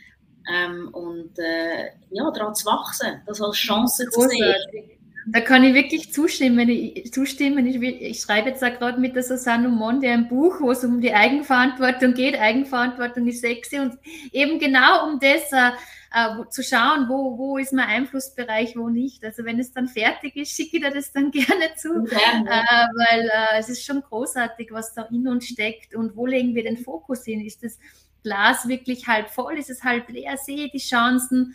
ähm, 0.52 0.90
und 0.94 1.38
äh, 1.38 1.92
ja, 2.10 2.32
daran 2.32 2.56
zu 2.56 2.66
wachsen, 2.66 3.22
das 3.26 3.42
als 3.42 3.58
Chance 3.58 4.08
zu 4.10 4.22
sehen. 4.22 4.97
Da 5.30 5.42
kann 5.42 5.64
ich 5.64 5.74
wirklich 5.74 6.14
zustimmen. 6.14 6.70
Ich, 6.70 7.12
zustimmen. 7.12 7.66
Ich, 7.68 7.82
ich 7.82 8.22
schreibe 8.22 8.50
jetzt 8.50 8.62
gerade 8.62 9.00
mit 9.00 9.16
der 9.16 9.24
Susanne 9.24 9.68
Monde 9.68 10.10
ein 10.10 10.30
Buch, 10.30 10.62
wo 10.62 10.72
es 10.72 10.86
um 10.86 11.02
die 11.02 11.14
Eigenverantwortung 11.14 12.14
geht. 12.14 12.40
Eigenverantwortung 12.40 13.28
ist 13.28 13.42
sexy 13.42 13.80
und 13.80 13.98
eben 14.32 14.58
genau 14.58 15.06
um 15.06 15.20
das 15.20 15.52
äh, 15.52 15.72
äh, 16.14 16.48
zu 16.50 16.64
schauen, 16.64 17.10
wo, 17.10 17.38
wo 17.38 17.58
ist 17.58 17.74
mein 17.74 17.88
Einflussbereich, 17.88 18.78
wo 18.78 18.88
nicht. 18.88 19.26
Also 19.26 19.44
wenn 19.44 19.60
es 19.60 19.74
dann 19.74 19.90
fertig 19.90 20.36
ist, 20.38 20.56
schicke 20.56 20.78
ich 20.78 20.84
dir 20.84 20.92
das 20.92 21.12
dann 21.12 21.32
gerne 21.32 21.76
zu, 21.76 22.06
gerne. 22.06 22.50
Äh, 22.50 22.88
weil 22.96 23.30
äh, 23.30 23.60
es 23.60 23.68
ist 23.68 23.86
schon 23.86 24.02
großartig, 24.02 24.70
was 24.72 24.94
da 24.94 25.04
in 25.12 25.28
uns 25.28 25.48
steckt 25.48 25.94
und 25.94 26.16
wo 26.16 26.26
legen 26.26 26.56
wir 26.56 26.64
den 26.64 26.78
Fokus 26.78 27.26
hin? 27.26 27.46
Ist 27.46 27.64
das 27.64 27.78
Glas 28.24 28.68
wirklich 28.68 29.08
halb 29.08 29.30
voll? 29.30 29.58
Ist 29.58 29.70
es 29.70 29.84
halb 29.84 30.10
leer? 30.10 30.38
Sehe 30.38 30.70
die 30.70 30.80
Chancen? 30.80 31.54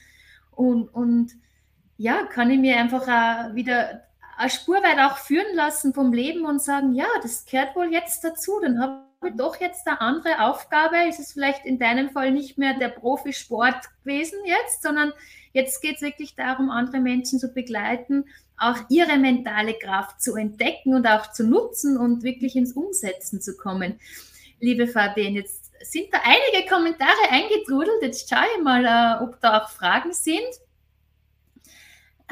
Und, 0.51 0.89
und 0.89 1.33
ja, 2.03 2.25
kann 2.25 2.51
ich 2.51 2.59
mir 2.59 2.79
einfach 2.79 3.07
äh, 3.07 3.55
wieder 3.55 4.03
eine 4.37 4.51
Spur 4.51 4.83
weit 4.83 4.99
auch 4.99 5.19
führen 5.19 5.55
lassen 5.55 5.95
vom 5.95 6.13
Leben 6.13 6.45
und 6.45 6.61
sagen, 6.61 6.95
ja, 6.95 7.07
das 7.23 7.47
gehört 7.47 7.77
wohl 7.77 7.93
jetzt 7.93 8.25
dazu, 8.25 8.59
dann 8.61 8.81
habe 8.81 9.33
doch 9.37 9.61
jetzt 9.61 9.87
eine 9.87 10.01
andere 10.01 10.41
Aufgabe. 10.41 11.09
Ist 11.09 11.21
es 11.21 11.33
vielleicht 11.33 11.65
in 11.65 11.79
deinem 11.79 12.11
Fall 12.11 12.33
nicht 12.33 12.59
mehr 12.59 12.75
der 12.75 12.89
Profisport 12.89 13.77
gewesen 14.03 14.41
jetzt, 14.45 14.83
sondern 14.83 15.13
jetzt 15.53 15.81
geht 15.81 15.95
es 15.97 16.03
wirklich 16.03 16.35
darum, 16.35 16.71
andere 16.71 16.99
Menschen 16.99 17.39
zu 17.39 17.55
begleiten, 17.55 18.25
auch 18.59 18.79
ihre 18.89 19.17
mentale 19.17 19.75
Kraft 19.75 20.21
zu 20.21 20.35
entdecken 20.35 20.95
und 20.95 21.07
auch 21.07 21.31
zu 21.31 21.47
nutzen 21.47 21.97
und 21.97 22.25
wirklich 22.25 22.57
ins 22.57 22.73
Umsetzen 22.73 23.41
zu 23.41 23.57
kommen. 23.57 24.01
Liebe 24.59 24.89
Fabienne, 24.89 25.39
jetzt 25.39 25.71
sind 25.85 26.13
da 26.13 26.19
einige 26.25 26.69
Kommentare 26.69 27.31
eingetrudelt. 27.31 28.03
Jetzt 28.03 28.29
schaue 28.29 28.47
ich 28.57 28.63
mal, 28.65 28.85
äh, 28.85 29.23
ob 29.23 29.41
da 29.41 29.63
auch 29.63 29.69
Fragen 29.69 30.13
sind. 30.13 30.41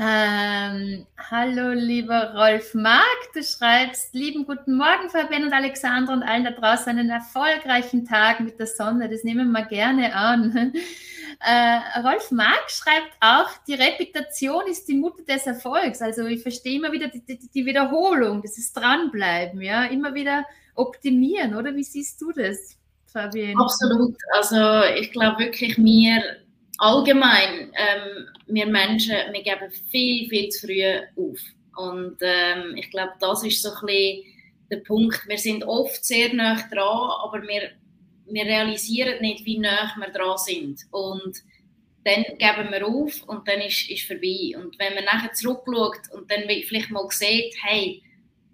Ähm, 0.02 1.04
hallo, 1.30 1.72
lieber 1.72 2.32
Rolf 2.34 2.72
Mark, 2.72 3.34
du 3.34 3.42
schreibst, 3.42 4.14
lieben 4.14 4.46
guten 4.46 4.78
Morgen, 4.78 5.10
Fabian 5.10 5.44
und 5.44 5.52
Alexandra 5.52 6.14
und 6.14 6.22
allen 6.22 6.44
da 6.44 6.52
draußen 6.52 6.88
einen 6.88 7.10
erfolgreichen 7.10 8.06
Tag 8.06 8.40
mit 8.40 8.58
der 8.58 8.66
Sonne, 8.66 9.10
das 9.10 9.24
nehmen 9.24 9.52
wir 9.52 9.66
gerne 9.66 10.14
an. 10.14 10.72
Äh, 11.42 12.00
Rolf 12.00 12.32
Mark 12.32 12.70
schreibt 12.70 13.16
auch, 13.20 13.48
die 13.66 13.72
Reputation 13.72 14.66
ist 14.66 14.86
die 14.88 14.96
Mutter 14.96 15.22
des 15.22 15.46
Erfolgs. 15.46 16.02
Also 16.02 16.26
ich 16.26 16.42
verstehe 16.42 16.76
immer 16.76 16.92
wieder 16.92 17.08
die, 17.08 17.24
die, 17.24 17.38
die 17.38 17.64
Wiederholung, 17.64 18.42
das 18.42 18.58
ist 18.58 18.74
dranbleiben, 18.74 19.62
ja, 19.62 19.84
immer 19.84 20.12
wieder 20.12 20.44
optimieren, 20.74 21.54
oder? 21.54 21.74
Wie 21.74 21.84
siehst 21.84 22.20
du 22.20 22.32
das, 22.32 22.76
Fabian? 23.06 23.58
Absolut. 23.58 24.16
Also 24.34 24.82
ich 25.00 25.12
glaube 25.12 25.44
wirklich, 25.44 25.78
wir 25.78 26.20
allgemein, 26.80 27.72
ähm, 27.74 28.26
wir 28.46 28.66
Menschen, 28.66 29.14
wir 29.32 29.42
geben 29.42 29.70
viel, 29.90 30.28
viel 30.28 30.48
zu 30.48 30.66
früh 30.66 30.82
auf. 31.16 31.38
Und 31.76 32.16
ähm, 32.22 32.76
ich 32.76 32.90
glaube, 32.90 33.12
das 33.20 33.44
ist 33.44 33.62
so 33.62 33.68
ein 33.68 33.86
bisschen 33.86 34.24
der 34.70 34.78
Punkt. 34.78 35.28
Wir 35.28 35.38
sind 35.38 35.62
oft 35.64 36.04
sehr 36.04 36.32
nah 36.32 36.54
dran, 36.70 37.10
aber 37.22 37.42
wir, 37.42 37.70
wir 38.26 38.44
realisieren 38.44 39.20
nicht, 39.20 39.44
wie 39.44 39.58
nah 39.58 39.94
wir 39.96 40.08
dran 40.08 40.38
sind. 40.38 40.80
Und 40.90 41.36
dann 42.04 42.24
geben 42.38 42.70
wir 42.70 42.86
auf 42.86 43.22
und 43.28 43.46
dann 43.46 43.60
ist 43.60 43.90
es 43.90 44.02
vorbei. 44.02 44.56
Und 44.56 44.78
wenn 44.78 44.94
man 44.94 45.04
nachher 45.04 45.34
zurückschaut 45.34 46.10
und 46.14 46.30
dann 46.30 46.44
vielleicht 46.48 46.90
mal 46.90 47.06
sieht, 47.10 47.54
hey, 47.62 48.02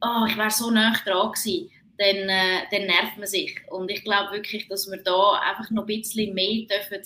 oh, 0.02 0.26
ich 0.28 0.36
wäre 0.36 0.50
so 0.50 0.70
nah 0.72 0.92
dran 1.04 1.30
gewesen, 1.30 1.70
dann, 1.98 2.28
äh, 2.28 2.62
dann 2.72 2.86
nervt 2.86 3.16
man 3.18 3.26
sich. 3.26 3.56
Und 3.70 3.88
ich 3.88 4.02
glaube 4.02 4.32
wirklich, 4.32 4.66
dass 4.66 4.90
wir 4.90 4.98
da 4.98 5.40
einfach 5.48 5.70
noch 5.70 5.84
ein 5.84 5.86
bisschen 5.86 6.34
mehr 6.34 6.66
dürfen 6.66 7.02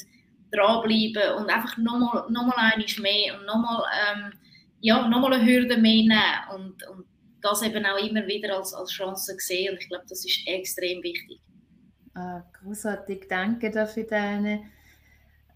dranbleiben 0.53 1.37
und 1.39 1.51
einfach 1.51 1.77
nochmal 1.77 2.31
noch 2.31 2.57
einiges 2.57 2.99
mehr 2.99 3.39
und 3.39 3.47
nochmal 3.47 3.85
ähm, 4.13 4.33
ja, 4.81 5.07
noch 5.09 5.31
eine 5.31 5.45
Hürde 5.45 5.77
mehr 5.77 6.03
nehmen 6.03 6.23
und, 6.55 6.89
und 6.89 7.05
das 7.43 7.63
eben 7.63 7.85
auch 7.87 7.99
immer 7.99 8.27
wieder 8.27 8.57
als, 8.57 8.75
als 8.75 8.91
Chance 8.91 9.35
sehen. 9.39 9.73
Und 9.73 9.83
ich 9.83 9.89
glaube, 9.89 10.05
das 10.09 10.25
ist 10.25 10.47
extrem 10.47 11.03
wichtig. 11.03 11.41
Ah, 12.15 12.43
großartig, 12.61 13.27
danke 13.29 13.71
dafür 13.71 14.05
deine 14.05 14.63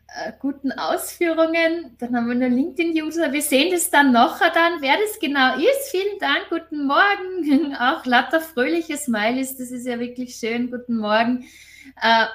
äh, 0.08 0.32
guten 0.38 0.72
Ausführungen. 0.72 1.96
Dann 1.98 2.14
haben 2.14 2.26
wir 2.26 2.34
eine 2.34 2.48
LinkedIn-User. 2.48 3.32
Wir 3.32 3.42
sehen 3.42 3.72
das 3.72 3.90
dann 3.90 4.12
nachher 4.12 4.50
dann, 4.50 4.80
wer 4.80 4.96
das 4.96 5.18
genau 5.18 5.56
ist. 5.56 5.90
Vielen 5.90 6.18
Dank, 6.20 6.48
guten 6.50 6.86
Morgen. 6.86 7.74
Auch 7.80 8.04
lauter 8.06 8.40
fröhliche 8.40 8.96
Smileys, 8.96 9.56
das 9.56 9.70
ist 9.70 9.86
ja 9.86 9.98
wirklich 9.98 10.36
schön. 10.36 10.70
Guten 10.70 10.98
Morgen. 10.98 11.44
Äh, 12.00 12.26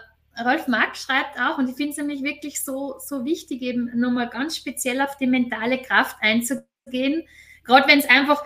Rolf 0.44 0.68
Marx 0.68 1.04
schreibt 1.04 1.40
auch, 1.40 1.58
und 1.58 1.70
ich 1.70 1.76
finde 1.76 1.92
es 1.92 1.98
nämlich 1.98 2.24
wirklich 2.24 2.64
so, 2.64 2.96
so 3.00 3.26
wichtig, 3.26 3.62
eben 3.62 3.92
nochmal 4.00 4.30
ganz 4.30 4.58
speziell 4.58 5.02
auf 5.02 5.18
die 5.18 5.28
mentale 5.28 5.80
Kraft 5.82 6.18
einzugehen, 6.22 7.24
gerade 7.64 7.88
wenn 7.88 8.00
es 8.00 8.10
einfach 8.10 8.44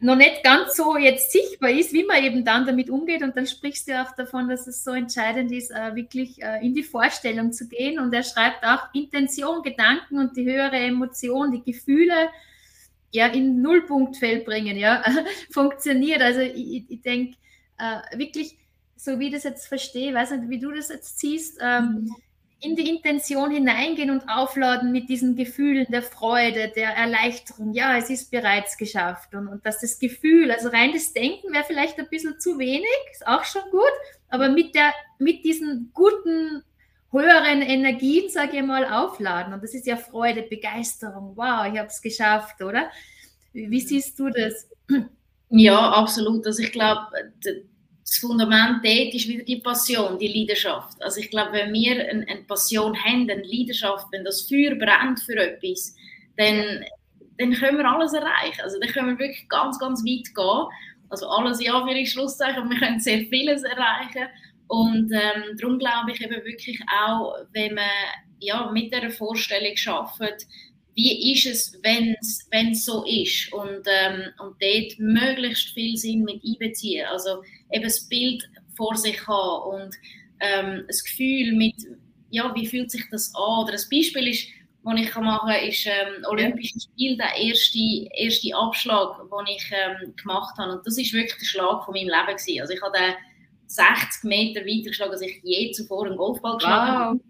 noch 0.00 0.16
nicht 0.16 0.44
ganz 0.44 0.76
so 0.76 0.96
jetzt 0.96 1.32
sichtbar 1.32 1.70
ist, 1.70 1.92
wie 1.92 2.04
man 2.04 2.22
eben 2.22 2.44
dann 2.44 2.66
damit 2.66 2.88
umgeht. 2.88 3.22
Und 3.22 3.36
dann 3.36 3.46
sprichst 3.46 3.88
du 3.88 4.00
auch 4.00 4.14
davon, 4.14 4.48
dass 4.48 4.66
es 4.66 4.84
so 4.84 4.92
entscheidend 4.92 5.50
ist, 5.50 5.70
äh, 5.70 5.94
wirklich 5.94 6.40
äh, 6.40 6.64
in 6.64 6.74
die 6.74 6.84
Vorstellung 6.84 7.52
zu 7.52 7.68
gehen. 7.68 7.98
Und 7.98 8.14
er 8.14 8.22
schreibt 8.22 8.64
auch 8.64 8.94
Intention, 8.94 9.62
Gedanken 9.62 10.18
und 10.18 10.36
die 10.36 10.44
höhere 10.44 10.76
Emotion, 10.76 11.50
die 11.50 11.62
Gefühle 11.72 12.28
ja 13.10 13.26
in 13.26 13.60
Nullpunktfeld 13.60 14.44
bringen, 14.44 14.76
ja, 14.76 15.02
funktioniert. 15.50 16.22
Also 16.22 16.40
ich, 16.40 16.84
ich 16.88 17.00
denke 17.00 17.36
äh, 17.78 18.18
wirklich, 18.18 18.57
so 18.98 19.18
wie 19.18 19.28
ich 19.28 19.32
das 19.32 19.44
jetzt 19.44 19.66
verstehe, 19.66 20.12
weiß 20.12 20.32
nicht, 20.32 20.50
wie 20.50 20.58
du 20.58 20.72
das 20.72 20.88
jetzt 20.88 21.20
siehst, 21.20 21.58
ähm, 21.62 21.84
mhm. 21.84 22.16
in 22.60 22.76
die 22.76 22.90
Intention 22.90 23.50
hineingehen 23.50 24.10
und 24.10 24.28
aufladen 24.28 24.90
mit 24.90 25.08
diesen 25.08 25.36
Gefühlen 25.36 25.86
der 25.90 26.02
Freude, 26.02 26.72
der 26.74 26.90
Erleichterung. 26.90 27.72
Ja, 27.72 27.96
es 27.96 28.10
ist 28.10 28.30
bereits 28.30 28.76
geschafft. 28.76 29.34
Und, 29.34 29.46
und 29.46 29.64
dass 29.64 29.80
das 29.80 29.98
Gefühl, 29.98 30.50
also 30.50 30.68
rein 30.68 30.92
das 30.92 31.12
Denken 31.12 31.52
wäre 31.52 31.64
vielleicht 31.64 31.98
ein 31.98 32.08
bisschen 32.10 32.40
zu 32.40 32.58
wenig, 32.58 32.84
ist 33.12 33.26
auch 33.26 33.44
schon 33.44 33.62
gut, 33.70 33.92
aber 34.28 34.48
mit, 34.48 34.74
der, 34.74 34.92
mit 35.18 35.44
diesen 35.44 35.92
guten, 35.94 36.64
höheren 37.12 37.62
Energien, 37.62 38.28
sage 38.28 38.58
ich 38.58 38.62
mal, 38.62 38.84
aufladen. 38.84 39.54
Und 39.54 39.62
das 39.62 39.74
ist 39.74 39.86
ja 39.86 39.96
Freude, 39.96 40.42
Begeisterung. 40.42 41.36
Wow, 41.36 41.72
ich 41.72 41.78
habe 41.78 41.88
es 41.88 42.02
geschafft, 42.02 42.60
oder? 42.62 42.90
Wie, 43.52 43.70
wie 43.70 43.80
siehst 43.80 44.18
du 44.18 44.28
das? 44.28 44.68
Ja, 45.50 45.92
absolut. 45.92 46.46
Also 46.46 46.62
ich 46.62 46.72
glaube, 46.72 47.06
das 48.08 48.18
Fundament 48.18 48.82
dort 48.82 49.14
ist 49.14 49.28
wieder 49.28 49.44
die 49.44 49.56
Passion, 49.56 50.18
die 50.18 50.28
Leidenschaft. 50.28 51.00
Also 51.02 51.20
ich 51.20 51.28
glaube, 51.28 51.52
wenn 51.52 51.72
wir 51.74 52.08
eine, 52.08 52.26
eine 52.26 52.42
Passion 52.44 52.96
haben, 53.04 53.28
eine 53.28 53.42
Leidenschaft, 53.42 54.06
wenn 54.12 54.24
das 54.24 54.48
Feuer 54.48 54.74
brennt 54.76 55.20
für 55.20 55.36
etwas, 55.36 55.94
dann, 56.38 56.84
dann 57.36 57.52
können 57.52 57.76
wir 57.76 57.84
alles 57.84 58.14
erreichen. 58.14 58.62
Also 58.62 58.80
dann 58.80 58.88
können 58.88 59.08
wir 59.08 59.18
wirklich 59.18 59.46
ganz, 59.50 59.78
ganz 59.78 60.02
weit 60.02 60.34
gehen. 60.34 60.66
Also 61.10 61.28
alles 61.28 61.62
ja 61.62 61.86
für 61.86 62.06
Schlusszeichen, 62.06 62.70
wir 62.70 62.78
können 62.78 62.98
sehr 62.98 63.26
vieles 63.26 63.62
erreichen. 63.62 64.28
Und 64.68 65.12
ähm, 65.12 65.56
darum 65.58 65.78
glaube 65.78 66.12
ich 66.12 66.22
eben 66.22 66.44
wirklich 66.44 66.80
auch, 67.02 67.34
wenn 67.52 67.74
man 67.74 67.90
ja, 68.40 68.70
mit 68.72 68.92
der 68.92 69.10
Vorstellung 69.10 69.76
schafft, 69.76 70.46
wie 70.94 71.32
ist 71.32 71.46
es, 71.46 71.78
wenn 71.82 72.16
es 72.72 72.84
so 72.84 73.04
ist 73.04 73.52
und, 73.52 73.86
ähm, 73.86 74.32
und 74.40 74.56
dort 74.60 74.98
möglichst 74.98 75.74
viel 75.74 75.96
Sinn 75.96 76.24
mit 76.24 76.42
einbeziehen. 76.44 77.06
Also 77.06 77.42
eben 77.70 77.84
das 77.84 78.08
Bild 78.08 78.42
vor 78.76 78.96
sich 78.96 79.26
haben 79.26 79.82
und 79.82 79.94
ähm, 80.40 80.84
das 80.86 81.02
Gefühl 81.02 81.52
mit, 81.52 81.74
ja, 82.30 82.54
wie 82.54 82.66
fühlt 82.66 82.90
sich 82.90 83.04
das 83.10 83.34
an? 83.34 83.64
Oder 83.64 83.72
ein 83.72 83.90
Beispiel 83.90 84.28
ist, 84.28 84.48
was 84.82 85.00
ich 85.00 85.14
machen 85.16 85.48
kann, 85.50 85.68
ist 85.68 85.86
ähm, 85.86 86.24
Olympische 86.28 86.80
Spiel, 86.80 87.16
der 87.16 87.34
erste, 87.36 87.78
erste 88.14 88.54
Abschlag, 88.56 89.18
den 89.18 89.54
ich 89.54 89.70
ähm, 89.72 90.14
gemacht 90.16 90.56
habe. 90.56 90.72
Und 90.72 90.86
das 90.86 90.96
ist 90.96 91.12
wirklich 91.12 91.38
der 91.38 91.46
Schlag 91.46 91.84
von 91.84 91.94
meinem 91.94 92.08
Leben 92.08 92.36
gewesen. 92.36 92.60
Also 92.60 92.72
ich 92.72 92.82
habe 92.82 92.96
den 92.96 93.14
60 93.66 94.24
Meter 94.24 94.60
weiter 94.60 94.88
geschlagen, 94.88 95.12
als 95.12 95.20
ich 95.20 95.40
je 95.42 95.70
zuvor 95.72 96.06
einen 96.06 96.16
Golfball 96.16 96.56
geschlagen 96.56 96.92
wow. 96.92 96.98
habe. 96.98 97.20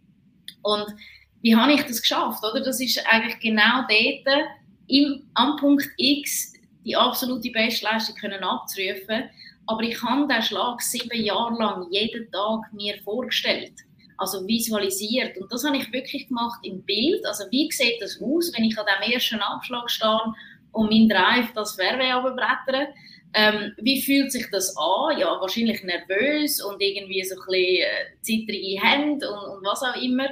Und 0.62 1.00
wie 1.42 1.56
habe 1.56 1.72
ich 1.72 1.82
das 1.82 2.00
geschafft? 2.00 2.44
Oder? 2.44 2.62
Das 2.62 2.80
ist 2.80 3.04
eigentlich 3.08 3.40
genau 3.40 3.84
dort, 3.88 4.48
im, 4.86 5.28
am 5.34 5.56
Punkt 5.56 5.88
X 5.96 6.52
die 6.84 6.96
absolute 6.96 7.50
Bestleistung 7.50 8.16
können 8.16 8.42
abzurufen. 8.42 9.24
Aber 9.68 9.82
ich 9.82 10.02
habe 10.02 10.26
diesen 10.26 10.42
Schlag 10.42 10.82
sieben 10.82 11.22
Jahre 11.22 11.56
lang 11.58 11.86
jeden 11.90 12.30
Tag 12.32 12.72
mir 12.72 13.00
vorgestellt. 13.02 13.74
Also 14.16 14.46
visualisiert. 14.46 15.36
Und 15.38 15.52
das 15.52 15.64
habe 15.64 15.76
ich 15.76 15.92
wirklich 15.92 16.26
gemacht 16.26 16.58
im 16.64 16.82
Bild. 16.82 17.24
Also 17.24 17.44
wie 17.50 17.70
sieht 17.70 18.02
das 18.02 18.20
aus, 18.20 18.52
wenn 18.56 18.64
ich 18.64 18.76
an 18.76 18.86
dem 18.86 19.12
ersten 19.12 19.40
Abschlag 19.40 19.88
stehe 19.88 20.34
und 20.72 20.90
mein 20.90 21.08
Drive 21.08 21.52
das 21.54 21.76
Fairway 21.76 22.10
runterbrettere? 22.10 22.88
Ähm, 23.34 23.72
wie 23.78 24.02
fühlt 24.02 24.32
sich 24.32 24.46
das 24.50 24.74
an? 24.76 25.18
Ja, 25.18 25.38
wahrscheinlich 25.40 25.82
nervös 25.84 26.60
und 26.62 26.80
irgendwie 26.80 27.22
so 27.22 27.36
ein 27.36 27.46
bisschen 27.46 27.76
äh, 27.76 28.22
zittrige 28.22 28.80
Hände 28.82 29.30
und, 29.30 29.58
und 29.58 29.64
was 29.64 29.82
auch 29.82 30.02
immer 30.02 30.28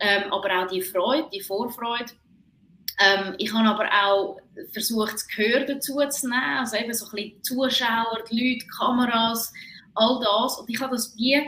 ähm, 0.00 0.32
aber 0.32 0.62
auch 0.62 0.66
die 0.68 0.82
Freude, 0.82 1.28
die 1.32 1.40
Vorfreude. 1.40 2.12
Ähm, 3.00 3.34
ich 3.38 3.52
habe 3.52 3.68
aber 3.68 3.88
auch 4.04 4.38
versucht, 4.72 5.14
das 5.14 5.26
Gehör 5.28 5.64
dazu 5.64 5.98
zu 6.08 6.28
nehmen, 6.28 6.58
also 6.58 6.76
eben 6.76 6.92
so 6.94 7.06
ein 7.06 7.10
bisschen 7.12 7.42
Zuschauer, 7.42 8.22
die 8.30 8.54
Leute, 8.54 8.66
Kameras, 8.66 9.52
all 9.94 10.20
das. 10.20 10.58
Und 10.58 10.70
ich 10.70 10.80
habe 10.80 10.94
das 10.94 11.14
wie 11.16 11.42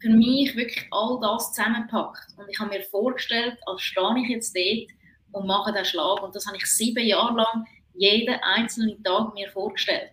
für 0.00 0.10
mich 0.10 0.54
wirklich 0.56 0.86
all 0.90 1.18
das 1.20 1.52
zusammengepackt. 1.52 2.26
Und 2.36 2.48
ich 2.48 2.58
habe 2.58 2.70
mir 2.70 2.82
vorgestellt, 2.82 3.56
als 3.66 3.82
stehe 3.82 4.14
ich 4.22 4.28
jetzt 4.28 4.56
dort 4.56 4.90
und 5.32 5.46
mache 5.46 5.72
den 5.72 5.84
Schlag. 5.84 6.22
Und 6.22 6.34
das 6.34 6.46
habe 6.46 6.56
ich 6.56 6.66
sieben 6.66 7.04
Jahre 7.04 7.34
lang 7.34 7.66
jeden 7.94 8.34
einzelnen 8.42 9.02
Tag 9.02 9.34
mir 9.34 9.50
vorgestellt. 9.50 10.12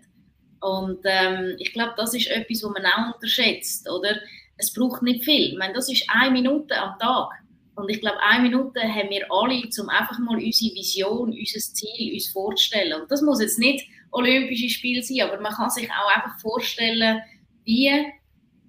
Und 0.61 0.99
ähm, 1.03 1.55
ich 1.59 1.73
glaube, 1.73 1.93
das 1.97 2.13
ist 2.13 2.27
etwas, 2.27 2.63
was 2.63 2.71
man 2.71 2.85
auch 2.85 3.15
unterschätzt, 3.15 3.89
oder? 3.89 4.15
Es 4.57 4.73
braucht 4.73 5.01
nicht 5.01 5.25
viel. 5.25 5.51
Ich 5.51 5.57
meine, 5.57 5.73
das 5.73 5.91
ist 5.91 6.07
eine 6.09 6.31
Minute 6.31 6.79
am 6.79 6.97
Tag. 6.99 7.31
Und 7.75 7.89
ich 7.89 8.01
glaube, 8.01 8.19
eine 8.21 8.43
Minute 8.43 8.81
haben 8.81 9.09
wir 9.09 9.25
alle, 9.31 9.61
um 9.81 9.89
einfach 9.89 10.19
mal 10.19 10.35
unsere 10.37 10.75
Vision, 10.75 11.31
unser 11.31 11.59
Ziel 11.59 12.13
uns 12.13 12.31
vorzustellen. 12.31 13.01
Und 13.01 13.11
das 13.11 13.21
muss 13.21 13.41
jetzt 13.41 13.59
nicht 13.59 13.87
Olympische 14.11 14.69
Spiele 14.69 15.01
sein, 15.01 15.21
aber 15.21 15.41
man 15.41 15.53
kann 15.53 15.71
sich 15.71 15.89
auch 15.89 16.15
einfach 16.15 16.39
vorstellen, 16.39 17.19
wie, 17.65 17.91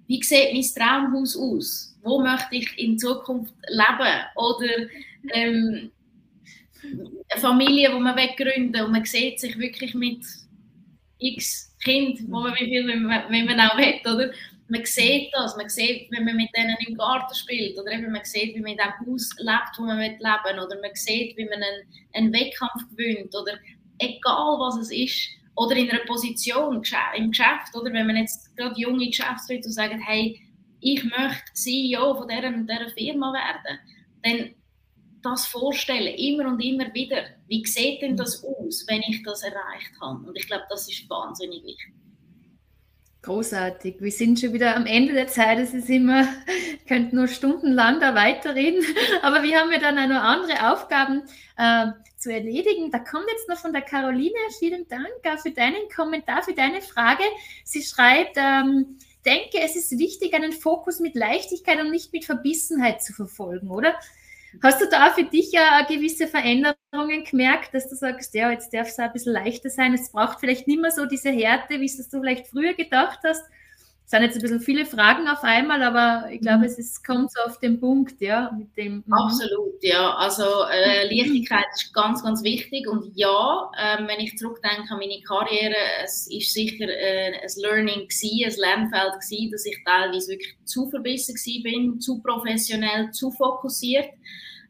wie 0.06 0.22
sieht 0.22 0.52
mein 0.54 0.62
Traumhaus 0.62 1.36
aus? 1.36 1.98
Wo 2.02 2.20
möchte 2.20 2.56
ich 2.56 2.78
in 2.78 2.98
Zukunft 2.98 3.52
leben? 3.68 4.24
Oder 4.36 4.88
ähm, 5.34 5.90
eine 6.82 7.40
Familie, 7.40 7.90
die 7.90 8.00
man 8.00 8.16
gründen 8.36 8.84
und 8.84 8.92
man 8.92 9.04
sieht 9.04 9.40
sich 9.40 9.58
wirklich 9.58 9.94
mit 9.94 10.24
x 11.18 11.74
Kind, 11.82 12.20
wo 12.28 12.40
man 12.40 12.54
wie 12.54 12.64
viel, 12.64 12.86
wenn 12.86 13.02
man, 13.02 13.24
wenn 13.28 13.44
man 13.44 13.60
auch 13.60 13.76
will, 13.76 14.00
oder? 14.10 14.32
Man 14.68 14.84
sieht 14.84 15.30
das, 15.32 15.56
man 15.56 15.68
sieht, 15.68 16.10
wenn 16.10 16.24
man 16.24 16.36
mit 16.36 16.48
denen 16.56 16.76
im 16.86 16.96
Garten 16.96 17.34
spielt 17.34 17.78
oder 17.78 17.92
eben 17.92 18.10
man 18.12 18.24
sieht, 18.24 18.54
wie 18.54 18.60
man 18.60 18.72
in 18.72 18.78
dem 18.78 19.06
Haus 19.06 19.30
lebt, 19.38 19.78
wo 19.78 19.82
man 19.82 19.98
leben 19.98 20.18
oder 20.20 20.80
man 20.80 20.94
sieht, 20.94 21.36
wie 21.36 21.44
man 21.44 21.62
einen, 21.62 21.86
einen 22.14 22.32
Wettkampf 22.32 22.88
gewinnt 22.90 23.34
oder 23.34 23.58
egal 23.98 24.58
was 24.58 24.76
es 24.78 24.90
ist 24.90 25.28
oder 25.54 25.76
in 25.76 25.90
einer 25.90 26.04
Position 26.04 26.82
im 27.16 27.30
Geschäft 27.30 27.74
oder 27.74 27.92
wenn 27.92 28.06
man 28.06 28.16
jetzt 28.16 28.56
gerade 28.56 28.80
junge 28.80 29.06
Geschäftsleute 29.06 29.70
sagen, 29.70 30.00
hey, 30.00 30.40
ich 30.80 31.02
möchte 31.04 31.52
CEO 31.54 32.14
von 32.14 32.28
dieser 32.28 32.50
dieser 32.50 32.90
Firma 32.90 33.32
werden, 33.32 33.78
dann 34.22 34.54
das 35.22 35.46
vorstellen, 35.46 36.14
immer 36.14 36.48
und 36.48 36.60
immer 36.60 36.92
wieder. 36.92 37.24
Wie 37.48 37.64
sieht 37.64 38.02
denn 38.02 38.16
das 38.16 38.44
aus, 38.44 38.84
wenn 38.88 39.00
ich 39.08 39.22
das 39.22 39.42
erreicht 39.42 39.92
habe? 40.00 40.26
Und 40.26 40.36
ich 40.36 40.46
glaube, 40.46 40.64
das 40.68 40.88
ist 40.90 41.08
wahnsinnig 41.08 41.64
wichtig. 41.64 41.92
Großartig. 43.24 43.96
Wir 44.00 44.12
sind 44.12 44.38
schon 44.38 44.52
wieder 44.52 44.76
am 44.76 44.84
Ende 44.84 45.14
der 45.14 45.28
Zeit. 45.28 45.58
Es 45.58 45.72
ist 45.72 45.88
immer, 45.88 46.28
könnten 46.86 47.16
nur 47.16 47.26
stundenlang 47.26 47.98
da 47.98 48.14
weiterreden. 48.14 48.84
Aber 49.22 49.42
wir 49.42 49.58
haben 49.58 49.72
ja 49.72 49.78
dann 49.78 49.98
auch 49.98 50.08
noch 50.08 50.22
andere 50.22 50.70
Aufgaben 50.70 51.22
äh, 51.56 51.86
zu 52.18 52.30
erledigen. 52.30 52.90
Da 52.90 52.98
kommt 52.98 53.24
jetzt 53.32 53.48
noch 53.48 53.56
von 53.56 53.72
der 53.72 53.80
Caroline. 53.80 54.34
Vielen 54.58 54.86
Dank 54.88 55.40
für 55.40 55.52
deinen 55.52 55.88
Kommentar, 55.94 56.42
für 56.42 56.52
deine 56.52 56.82
Frage. 56.82 57.22
Sie 57.64 57.82
schreibt, 57.82 58.36
ähm, 58.36 58.98
denke, 59.24 59.58
es 59.62 59.74
ist 59.74 59.98
wichtig, 59.98 60.34
einen 60.34 60.52
Fokus 60.52 61.00
mit 61.00 61.14
Leichtigkeit 61.14 61.80
und 61.80 61.90
nicht 61.90 62.12
mit 62.12 62.26
Verbissenheit 62.26 63.02
zu 63.02 63.14
verfolgen, 63.14 63.70
oder? 63.70 63.94
Hast 64.62 64.80
du 64.80 64.88
da 64.88 65.10
für 65.10 65.24
dich 65.24 65.52
ja 65.52 65.82
gewisse 65.88 66.26
Veränderungen 66.26 67.24
gemerkt, 67.28 67.74
dass 67.74 67.88
du 67.88 67.96
sagst, 67.96 68.34
ja, 68.34 68.50
jetzt 68.50 68.72
darf 68.72 68.88
es 68.88 68.98
ein 68.98 69.12
bisschen 69.12 69.32
leichter 69.32 69.70
sein, 69.70 69.94
es 69.94 70.10
braucht 70.10 70.40
vielleicht 70.40 70.66
nicht 70.66 70.80
mehr 70.80 70.90
so 70.90 71.06
diese 71.06 71.30
Härte, 71.30 71.80
wie 71.80 71.86
es 71.86 71.96
du 71.96 72.20
vielleicht 72.20 72.46
früher 72.46 72.74
gedacht 72.74 73.20
hast? 73.24 73.42
Es 74.04 74.10
sind 74.10 74.22
jetzt 74.22 74.36
ein 74.36 74.42
bisschen 74.42 74.60
viele 74.60 74.84
Fragen 74.84 75.26
auf 75.28 75.42
einmal, 75.42 75.82
aber 75.82 76.30
ich 76.30 76.40
glaube, 76.42 76.58
mhm. 76.58 76.64
es 76.64 76.78
ist, 76.78 77.06
kommt 77.06 77.32
so 77.32 77.40
auf 77.40 77.58
den 77.60 77.80
Punkt, 77.80 78.20
ja, 78.20 78.50
mit 78.56 78.76
dem. 78.76 79.02
Mhm. 79.06 79.12
Absolut, 79.12 79.82
ja. 79.82 80.14
Also 80.16 80.44
äh, 80.70 81.04
Leichtigkeit 81.14 81.64
ist 81.74 81.94
ganz, 81.94 82.22
ganz 82.22 82.42
wichtig 82.42 82.86
und 82.86 83.12
ja, 83.16 83.70
äh, 83.78 84.06
wenn 84.06 84.20
ich 84.20 84.36
zurückdenke 84.36 84.90
an 84.90 84.98
meine 84.98 85.22
Karriere, 85.22 85.74
es 86.04 86.28
ist 86.30 86.52
sicher 86.52 86.86
äh, 86.86 87.32
ein 87.40 87.50
Learning 87.56 88.06
gewesen, 88.06 88.44
ein 88.44 88.56
Lernfeld 88.58 89.14
gewesen, 89.14 89.50
dass 89.50 89.64
ich 89.64 89.82
teilweise 89.86 90.32
wirklich 90.32 90.54
zu 90.66 90.90
verbissen 90.90 91.62
bin, 91.62 91.98
zu 91.98 92.20
professionell, 92.20 93.10
zu 93.10 93.30
fokussiert. 93.30 94.10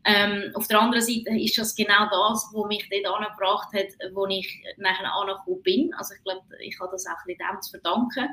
Ähm, 0.06 0.52
auf 0.54 0.68
der 0.68 0.80
anderen 0.80 1.02
Seite 1.02 1.30
ist 1.30 1.56
das 1.56 1.74
genau 1.74 2.04
das, 2.10 2.50
was 2.52 2.68
mich 2.68 2.86
dort 2.90 3.16
angebracht 3.16 3.72
hat, 3.72 4.12
wo 4.12 4.26
ich 4.26 4.62
nachher 4.76 5.10
angekommen 5.10 5.62
bin. 5.62 5.94
Also 5.94 6.14
ich 6.14 6.22
glaube, 6.22 6.42
ich 6.60 6.78
habe 6.78 6.90
das 6.92 7.06
auch 7.06 7.12
ein 7.12 7.26
bisschen 7.26 7.48
dem 7.50 7.62
zu 7.62 7.70
verdanken. 7.70 8.28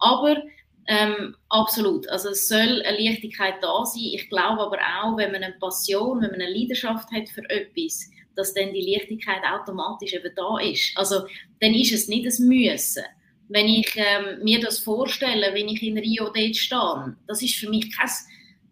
Aber 0.00 0.42
ähm, 0.86 1.36
absolut, 1.50 2.08
also 2.08 2.30
es 2.30 2.48
soll 2.48 2.82
eine 2.82 2.98
Leichtigkeit 2.98 3.54
da 3.60 3.84
sein. 3.84 4.02
Ich 4.12 4.28
glaube 4.28 4.60
aber 4.62 4.78
auch, 5.02 5.16
wenn 5.16 5.32
man 5.32 5.42
eine 5.42 5.54
Passion, 5.60 6.20
wenn 6.20 6.30
man 6.30 6.40
eine 6.40 6.52
Leidenschaft 6.52 7.10
hat 7.12 7.28
für 7.28 7.48
etwas, 7.48 8.10
dass 8.34 8.54
dann 8.54 8.72
die 8.72 8.92
Leichtigkeit 8.92 9.42
automatisch 9.44 10.14
eben 10.14 10.32
da 10.34 10.58
ist. 10.58 10.96
Also 10.96 11.26
dann 11.60 11.74
ist 11.74 11.92
es 11.92 12.08
nicht 12.08 12.26
ein 12.26 12.48
Müssen. 12.48 13.04
Wenn 13.48 13.66
ich 13.66 13.94
ähm, 13.96 14.42
mir 14.42 14.60
das 14.60 14.78
vorstelle, 14.78 15.54
wenn 15.54 15.68
ich 15.68 15.82
in 15.82 15.98
Rio 15.98 16.30
dort 16.30 16.56
stehe, 16.56 17.16
das 17.26 17.42
ist 17.42 17.56
für 17.56 17.68
mich 17.68 17.96
kein 17.96 18.08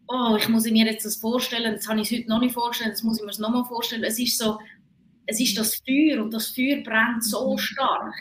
oh, 0.09 0.37
ich 0.37 0.49
muss 0.49 0.65
mir 0.65 0.87
jetzt 0.87 1.05
das 1.05 1.17
vorstellen, 1.17 1.75
das 1.75 1.89
habe 1.89 2.01
ich 2.01 2.11
heute 2.11 2.29
noch 2.29 2.41
nicht 2.41 2.55
vorstellen, 2.55 2.91
das 2.91 3.03
muss 3.03 3.21
ich 3.21 3.25
mir 3.25 3.43
noch 3.43 3.51
mal 3.51 3.65
vorstellen. 3.65 4.05
Es 4.05 4.19
ist 4.19 4.39
so, 4.39 4.59
es 5.27 5.39
ist 5.41 5.57
das 5.59 5.77
Feuer 5.77 6.23
und 6.23 6.33
das 6.33 6.49
Feuer 6.49 6.83
brennt 6.83 7.23
so 7.23 7.57
stark. 7.59 8.15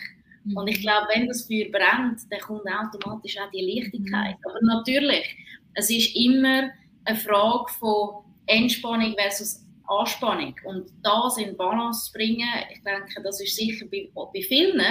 Mhm. 0.47 0.57
Und 0.57 0.67
ich 0.67 0.81
glaube, 0.81 1.07
wenn 1.13 1.27
das 1.27 1.45
Feuer 1.45 1.69
brennt, 1.71 2.21
dann 2.29 2.39
kommt 2.39 2.63
automatisch 2.65 3.37
auch 3.39 3.51
die 3.51 3.61
Leichtigkeit. 3.61 4.37
Mhm. 4.37 4.45
Aber 4.45 4.61
natürlich, 4.61 5.37
es 5.75 5.89
ist 5.89 6.15
immer 6.15 6.69
eine 7.05 7.17
Frage 7.17 7.71
von 7.79 8.23
Entspannung 8.47 9.15
versus 9.17 9.65
Anspannung. 9.87 10.55
Und 10.65 10.91
das 11.03 11.37
in 11.37 11.55
Balance 11.55 12.07
zu 12.07 12.13
bringen, 12.13 12.47
ich 12.73 12.81
denke, 12.83 13.21
das 13.23 13.41
ist 13.41 13.55
sicher 13.55 13.85
bei, 13.91 14.09
bei 14.13 14.41
vielen, 14.41 14.81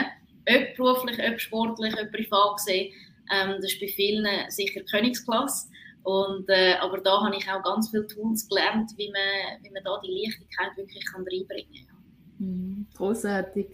ob 0.49 0.77
beruflich, 0.77 1.19
ob 1.19 1.40
sportlich, 1.40 1.95
ob 2.01 2.12
privat 2.12 2.57
gesehen, 2.57 2.92
ähm, 3.33 3.57
das 3.57 3.73
ist 3.73 3.81
bei 3.81 3.88
vielen 3.88 4.27
sicher 4.51 4.83
Königsklasse. 4.83 5.69
Und, 6.03 6.49
äh, 6.49 6.75
aber 6.75 6.99
da 6.99 7.21
habe 7.21 7.37
ich 7.37 7.51
auch 7.51 7.62
ganz 7.64 7.90
viele 7.90 8.07
Tools 8.07 8.49
gelernt, 8.49 8.92
wie 8.97 9.11
man, 9.11 9.62
wie 9.62 9.71
man 9.71 9.83
da 9.83 10.01
die 10.05 10.23
Leichtigkeit 10.23 10.77
wirklich 10.77 11.05
kann 11.05 11.25
reinbringen 11.29 11.87
kann. 11.88 11.97
Mhm, 12.38 12.87
großartig. 12.95 13.66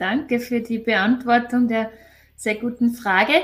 Danke 0.00 0.40
für 0.40 0.62
die 0.62 0.78
Beantwortung 0.78 1.68
der 1.68 1.90
sehr 2.34 2.54
guten 2.54 2.94
Frage. 2.94 3.34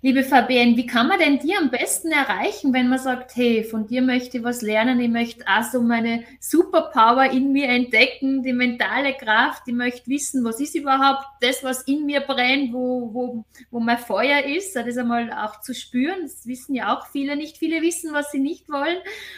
Liebe 0.00 0.24
Fabienne, 0.24 0.74
wie 0.78 0.86
kann 0.86 1.08
man 1.08 1.18
denn 1.18 1.38
dir 1.40 1.58
am 1.58 1.68
besten 1.68 2.10
erreichen, 2.10 2.72
wenn 2.72 2.88
man 2.88 2.98
sagt, 2.98 3.36
hey, 3.36 3.64
von 3.64 3.86
dir 3.86 4.00
möchte 4.00 4.38
ich 4.38 4.44
was 4.44 4.62
lernen, 4.62 4.98
ich 4.98 5.10
möchte 5.10 5.44
auch 5.46 5.64
so 5.64 5.82
meine 5.82 6.24
Superpower 6.40 7.30
in 7.32 7.52
mir 7.52 7.68
entdecken, 7.68 8.42
die 8.42 8.54
mentale 8.54 9.12
Kraft, 9.12 9.64
ich 9.66 9.74
möchte 9.74 10.08
wissen, 10.08 10.42
was 10.42 10.58
ist 10.58 10.74
überhaupt 10.74 11.26
das, 11.42 11.62
was 11.62 11.82
in 11.82 12.06
mir 12.06 12.20
brennt, 12.20 12.72
wo, 12.72 13.12
wo, 13.12 13.44
wo 13.70 13.80
mein 13.80 13.98
Feuer 13.98 14.42
ist, 14.42 14.74
das 14.74 14.96
einmal 14.96 15.30
auch 15.32 15.60
zu 15.60 15.74
spüren. 15.74 16.22
Das 16.22 16.46
wissen 16.46 16.74
ja 16.74 16.96
auch 16.96 17.08
viele 17.08 17.36
nicht. 17.36 17.58
Viele 17.58 17.82
wissen, 17.82 18.14
was 18.14 18.30
sie 18.30 18.40
nicht 18.40 18.70
wollen, 18.70 18.96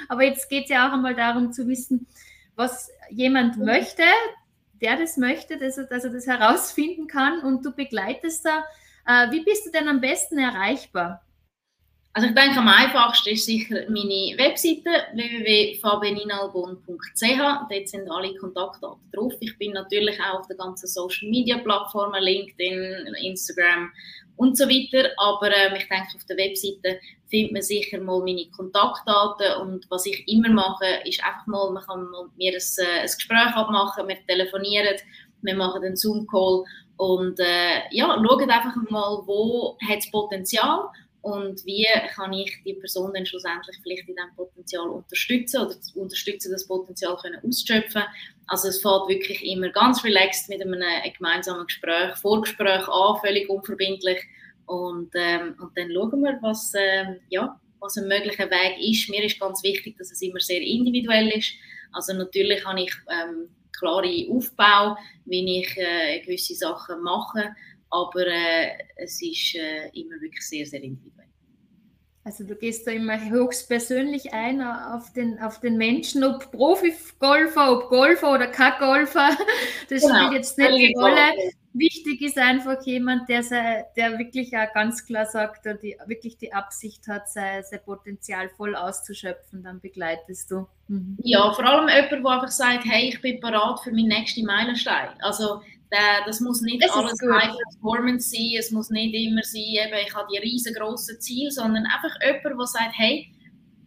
aber 0.08 0.22
jetzt 0.22 0.48
geht 0.48 0.64
es 0.64 0.70
ja 0.70 0.88
auch 0.88 0.92
einmal 0.92 1.16
darum 1.16 1.52
zu 1.52 1.66
wissen, 1.66 2.06
was 2.54 2.88
jemand 3.10 3.56
möchte, 3.56 4.04
der 4.80 4.96
das 4.96 5.16
möchte, 5.16 5.58
dass 5.58 5.78
er, 5.78 5.84
dass 5.84 6.04
er 6.04 6.10
das 6.10 6.26
herausfinden 6.26 7.06
kann 7.06 7.40
und 7.40 7.64
du 7.64 7.72
begleitest 7.72 8.44
da. 8.44 8.64
Äh, 9.06 9.30
wie 9.30 9.44
bist 9.44 9.66
du 9.66 9.70
denn 9.70 9.88
am 9.88 10.00
besten 10.00 10.38
erreichbar? 10.38 11.22
Also 12.18 12.30
ich 12.30 12.34
denke, 12.34 12.58
am 12.58 12.66
einfachsten 12.66 13.28
ist 13.28 13.46
sicher 13.46 13.84
meine 13.88 14.34
Webseite 14.38 14.90
www.fabeninalbon.ch. 15.14 17.70
Dort 17.70 17.88
sind 17.88 18.10
alle 18.10 18.34
Kontaktdaten 18.34 19.08
drauf. 19.12 19.34
Ich 19.38 19.56
bin 19.56 19.70
natürlich 19.70 20.18
auch 20.20 20.40
auf 20.40 20.48
den 20.48 20.56
ganzen 20.56 20.88
Social 20.88 21.28
Media 21.28 21.58
Plattformen, 21.58 22.20
LinkedIn, 22.20 23.14
Instagram 23.22 23.92
und 24.34 24.58
so 24.58 24.64
weiter. 24.64 25.10
Aber 25.16 25.54
ähm, 25.54 25.76
ich 25.76 25.88
denke, 25.88 26.08
auf 26.16 26.24
der 26.24 26.38
Webseite 26.38 26.98
findet 27.28 27.52
man 27.52 27.62
sicher 27.62 28.00
mal 28.00 28.18
meine 28.18 28.50
Kontaktdaten. 28.50 29.62
Und 29.62 29.88
was 29.88 30.04
ich 30.06 30.26
immer 30.26 30.48
mache, 30.48 30.86
ist 31.04 31.22
einfach 31.22 31.46
mal, 31.46 31.70
man 31.70 31.84
kann 31.84 32.00
mit 32.00 32.36
mir 32.36 32.52
ein, 32.52 32.84
äh, 32.84 33.02
ein 33.02 33.10
Gespräch 33.14 33.54
abmachen, 33.54 34.08
wir 34.08 34.26
telefonieren, 34.26 34.96
wir 35.42 35.54
machen 35.54 35.84
einen 35.84 35.94
Zoom-Call 35.94 36.64
und 36.96 37.38
äh, 37.38 37.82
ja, 37.92 38.08
schauen 38.08 38.50
einfach 38.50 38.74
mal, 38.90 39.22
wo 39.24 39.78
hat 39.88 40.02
Potenzial 40.10 40.88
und 41.34 41.64
wie 41.66 41.86
kann 42.14 42.32
ich 42.32 42.62
die 42.64 42.74
Person 42.74 43.12
dann 43.14 43.26
schlussendlich 43.26 43.76
vielleicht 43.82 44.08
in 44.08 44.16
diesem 44.16 44.34
Potenzial 44.36 44.88
unterstützen 44.88 45.62
oder 45.62 45.74
unterstützen, 45.94 46.52
das 46.52 46.66
Potenzial 46.66 47.16
können 47.16 47.40
auszuschöpfen. 47.44 48.02
Also 48.46 48.68
es 48.68 48.80
fällt 48.80 49.08
wirklich 49.08 49.44
immer 49.44 49.68
ganz 49.68 50.02
relaxed 50.04 50.48
mit 50.48 50.62
einem 50.62 50.82
gemeinsamen 51.16 51.66
Gespräch, 51.66 52.16
Vorgespräch 52.16 52.88
an, 52.88 53.20
völlig 53.20 53.48
unverbindlich 53.48 54.18
und, 54.66 55.10
ähm, 55.14 55.54
und 55.60 55.76
dann 55.76 55.90
schauen 55.92 56.22
wir, 56.22 56.38
was, 56.42 56.72
ähm, 56.76 57.20
ja, 57.30 57.58
was 57.80 57.96
ein 57.96 58.08
möglicher 58.08 58.50
Weg 58.50 58.78
ist. 58.80 59.08
Mir 59.08 59.24
ist 59.24 59.40
ganz 59.40 59.62
wichtig, 59.62 59.96
dass 59.96 60.12
es 60.12 60.20
immer 60.22 60.40
sehr 60.40 60.60
individuell 60.60 61.28
ist. 61.28 61.52
Also 61.92 62.12
natürlich 62.12 62.64
habe 62.64 62.82
ich 62.82 62.92
ähm, 63.10 63.48
klare 63.78 64.26
Aufbau, 64.30 64.96
wie 65.24 65.60
ich 65.60 65.76
äh, 65.76 66.20
gewisse 66.20 66.54
Sachen 66.54 67.02
mache, 67.02 67.54
aber 67.90 68.26
äh, 68.26 68.70
es 68.96 69.20
ist 69.22 69.54
äh, 69.54 69.88
immer 69.92 70.20
wirklich 70.20 70.46
sehr, 70.46 70.66
sehr 70.66 70.82
individuell. 70.82 71.28
Also 72.28 72.44
du 72.44 72.56
gehst 72.56 72.86
da 72.86 72.90
immer 72.90 73.18
höchstpersönlich 73.18 74.34
ein 74.34 74.60
auf 74.60 75.14
den, 75.14 75.38
auf 75.38 75.60
den 75.60 75.78
Menschen, 75.78 76.22
ob 76.24 76.52
Profi-Golfer, 76.52 77.72
ob 77.72 77.88
Golfer 77.88 78.34
oder 78.34 78.48
kein 78.48 78.74
Golfer, 78.78 79.30
das 79.88 80.02
genau. 80.02 80.14
spielt 80.14 80.32
jetzt 80.34 80.58
nicht 80.58 80.76
die 80.76 80.94
Rolle. 80.94 81.32
Wichtig 81.72 82.20
ist 82.20 82.36
einfach 82.36 82.84
jemand, 82.84 83.30
der, 83.30 83.42
sei, 83.42 83.86
der 83.96 84.18
wirklich 84.18 84.54
auch 84.54 84.70
ganz 84.74 85.06
klar 85.06 85.24
sagt, 85.24 85.64
der 85.64 85.74
die, 85.74 85.96
wirklich 86.06 86.36
die 86.36 86.52
Absicht 86.52 87.08
hat, 87.08 87.30
sein, 87.30 87.62
sein 87.62 87.80
Potenzial 87.82 88.50
voll 88.50 88.76
auszuschöpfen, 88.76 89.62
dann 89.62 89.80
begleitest 89.80 90.50
du. 90.50 90.66
Mhm. 90.88 91.16
Ja, 91.22 91.50
vor 91.52 91.64
allem 91.64 91.88
jemand, 91.88 92.10
der 92.10 92.30
einfach 92.30 92.50
sagt, 92.50 92.84
hey, 92.84 93.08
ich 93.08 93.22
bin 93.22 93.40
bereit 93.40 93.80
für 93.82 93.90
meinen 93.90 94.08
nächsten 94.08 94.44
Meilenstein. 94.44 95.08
Also 95.20 95.62
das 96.26 96.40
muss 96.40 96.60
nicht 96.60 96.82
das 96.82 96.90
alles 96.90 97.18
High 97.22 97.54
Performance 97.72 98.30
sein, 98.30 98.56
es 98.58 98.70
muss 98.70 98.90
nicht 98.90 99.14
immer 99.14 99.42
sein, 99.42 99.62
eben, 99.62 100.06
ich 100.06 100.14
habe 100.14 100.28
die 100.32 100.38
riesengroßen 100.38 101.20
Ziele, 101.20 101.50
sondern 101.50 101.86
einfach 101.86 102.14
jemand, 102.22 102.44
der 102.44 102.66
sagt, 102.66 102.92
hey, 102.98 103.32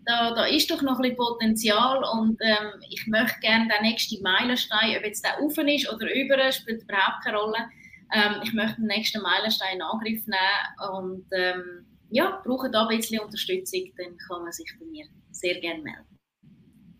da, 0.05 0.33
da 0.33 0.45
ist 0.45 0.69
doch 0.71 0.81
noch 0.81 0.97
ein 0.97 1.01
bisschen 1.01 1.17
Potenzial 1.17 2.03
und 2.03 2.37
ähm, 2.41 2.81
ich 2.89 3.05
möchte 3.07 3.39
gerne 3.39 3.67
den 3.67 3.87
nächsten 3.87 4.21
Meilenstein, 4.23 4.97
ob 4.97 5.05
jetzt 5.05 5.23
der 5.23 5.41
offen 5.43 5.67
ist 5.67 5.91
oder 5.91 6.13
über, 6.13 6.51
spielt 6.51 6.83
überhaupt 6.83 7.23
keine 7.23 7.37
Rolle. 7.37 7.69
Ähm, 8.13 8.41
ich 8.43 8.53
möchte 8.53 8.77
den 8.77 8.87
nächsten 8.87 9.21
Meilenstein 9.21 9.75
in 9.75 9.81
Angriff 9.81 10.25
nehmen 10.25 10.97
und 10.97 11.25
ähm, 11.31 11.85
ja, 12.09 12.41
brauche 12.43 12.69
da 12.69 12.87
ein 12.87 12.97
bisschen 12.97 13.19
Unterstützung, 13.19 13.81
dann 13.97 14.17
kann 14.27 14.43
man 14.43 14.51
sich 14.51 14.69
bei 14.79 14.85
mir 14.85 15.05
sehr 15.31 15.59
gerne 15.61 15.83
melden. 15.83 16.11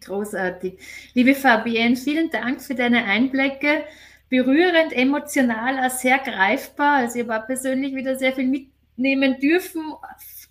Großartig. 0.03 0.79
Liebe 1.13 1.35
Fabienne, 1.35 1.95
vielen 1.95 2.29
Dank 2.29 2.61
für 2.61 2.75
deine 2.75 3.03
Einblicke 3.03 3.83
berührend, 4.31 4.93
emotional, 4.93 5.85
auch 5.85 5.91
sehr 5.91 6.17
greifbar. 6.17 6.99
Also 6.99 7.19
ich 7.19 7.27
habe 7.27 7.45
persönlich 7.45 7.93
wieder 7.93 8.15
sehr 8.15 8.31
viel 8.31 8.47
mitnehmen 8.47 9.37
dürfen. 9.39 9.83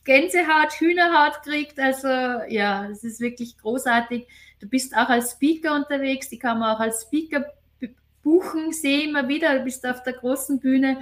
Gänsehaut, 0.04 0.72
Hühnerhaut 0.78 1.42
kriegt. 1.42 1.80
Also 1.80 2.06
ja, 2.06 2.86
es 2.90 3.02
ist 3.02 3.20
wirklich 3.20 3.56
großartig. 3.56 4.28
Du 4.60 4.68
bist 4.68 4.94
auch 4.94 5.08
als 5.08 5.32
Speaker 5.32 5.74
unterwegs. 5.74 6.28
Die 6.28 6.38
kann 6.38 6.58
man 6.58 6.76
auch 6.76 6.80
als 6.80 7.02
Speaker 7.02 7.46
buchen, 8.22 8.70
sehe 8.72 9.08
immer 9.08 9.26
wieder. 9.28 9.58
Du 9.58 9.64
bist 9.64 9.86
auf 9.86 10.02
der 10.02 10.12
großen 10.12 10.60
Bühne 10.60 10.98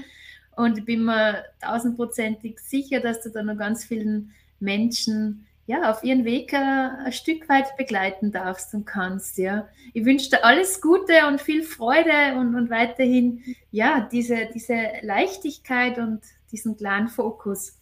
und 0.54 0.78
ich 0.78 0.84
bin 0.84 1.04
mir 1.04 1.46
tausendprozentig 1.60 2.60
sicher, 2.60 3.00
dass 3.00 3.22
du 3.22 3.30
da 3.30 3.42
noch 3.42 3.58
ganz 3.58 3.86
vielen 3.86 4.32
Menschen 4.60 5.47
ja, 5.68 5.90
auf 5.90 6.02
ihren 6.02 6.24
Weg 6.24 6.54
ein, 6.54 6.96
ein, 7.04 7.12
Stück 7.12 7.46
weit 7.50 7.76
begleiten 7.76 8.32
darfst 8.32 8.72
und 8.72 8.86
kannst. 8.86 9.36
Ja. 9.36 9.68
Ich 9.92 10.02
wünsche 10.06 10.30
dir 10.30 10.42
alles 10.42 10.80
Gute 10.80 11.26
und 11.28 11.42
viel 11.42 11.62
Freude 11.62 12.38
und, 12.38 12.54
und 12.54 12.70
weiterhin 12.70 13.44
ja, 13.70 14.08
diese, 14.10 14.48
diese 14.54 14.78
Leichtigkeit 15.02 15.98
und 15.98 16.22
diesen 16.50 16.78
klaren 16.78 17.08
Fokus. 17.08 17.78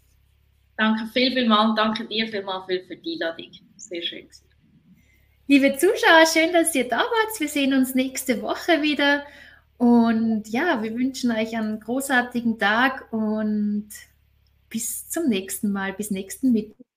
Danke 0.77 1.07
viel, 1.13 1.33
viel 1.33 1.47
mal 1.47 1.71
und 1.71 1.77
danke 1.77 2.05
dir 2.07 2.27
vielmals 2.27 2.65
für, 2.67 2.83
für 2.89 2.97
die 2.97 3.15
Einladung. 3.23 3.53
Sehr 3.77 4.03
schön. 4.03 4.29
Liebe 5.47 5.77
Zuschauer, 5.77 6.27
schön, 6.27 6.53
dass 6.53 6.75
ihr 6.75 6.89
da 6.89 6.99
wart. 6.99 7.39
Wir 7.39 7.49
sehen 7.49 7.73
uns 7.73 7.95
nächste 7.95 8.43
Woche 8.43 8.83
wieder. 8.83 9.23
Und 9.79 10.49
ja, 10.49 10.83
wir 10.83 10.93
wünschen 10.97 11.31
euch 11.31 11.57
einen 11.57 11.79
großartigen 11.79 12.59
Tag 12.59 13.13
und 13.13 13.91
bis 14.69 15.09
zum 15.09 15.29
nächsten 15.29 15.71
Mal, 15.71 15.93
bis 15.93 16.11
nächsten 16.11 16.53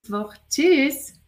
Mittwoch. 0.10 0.34
Tschüss. 0.50 1.19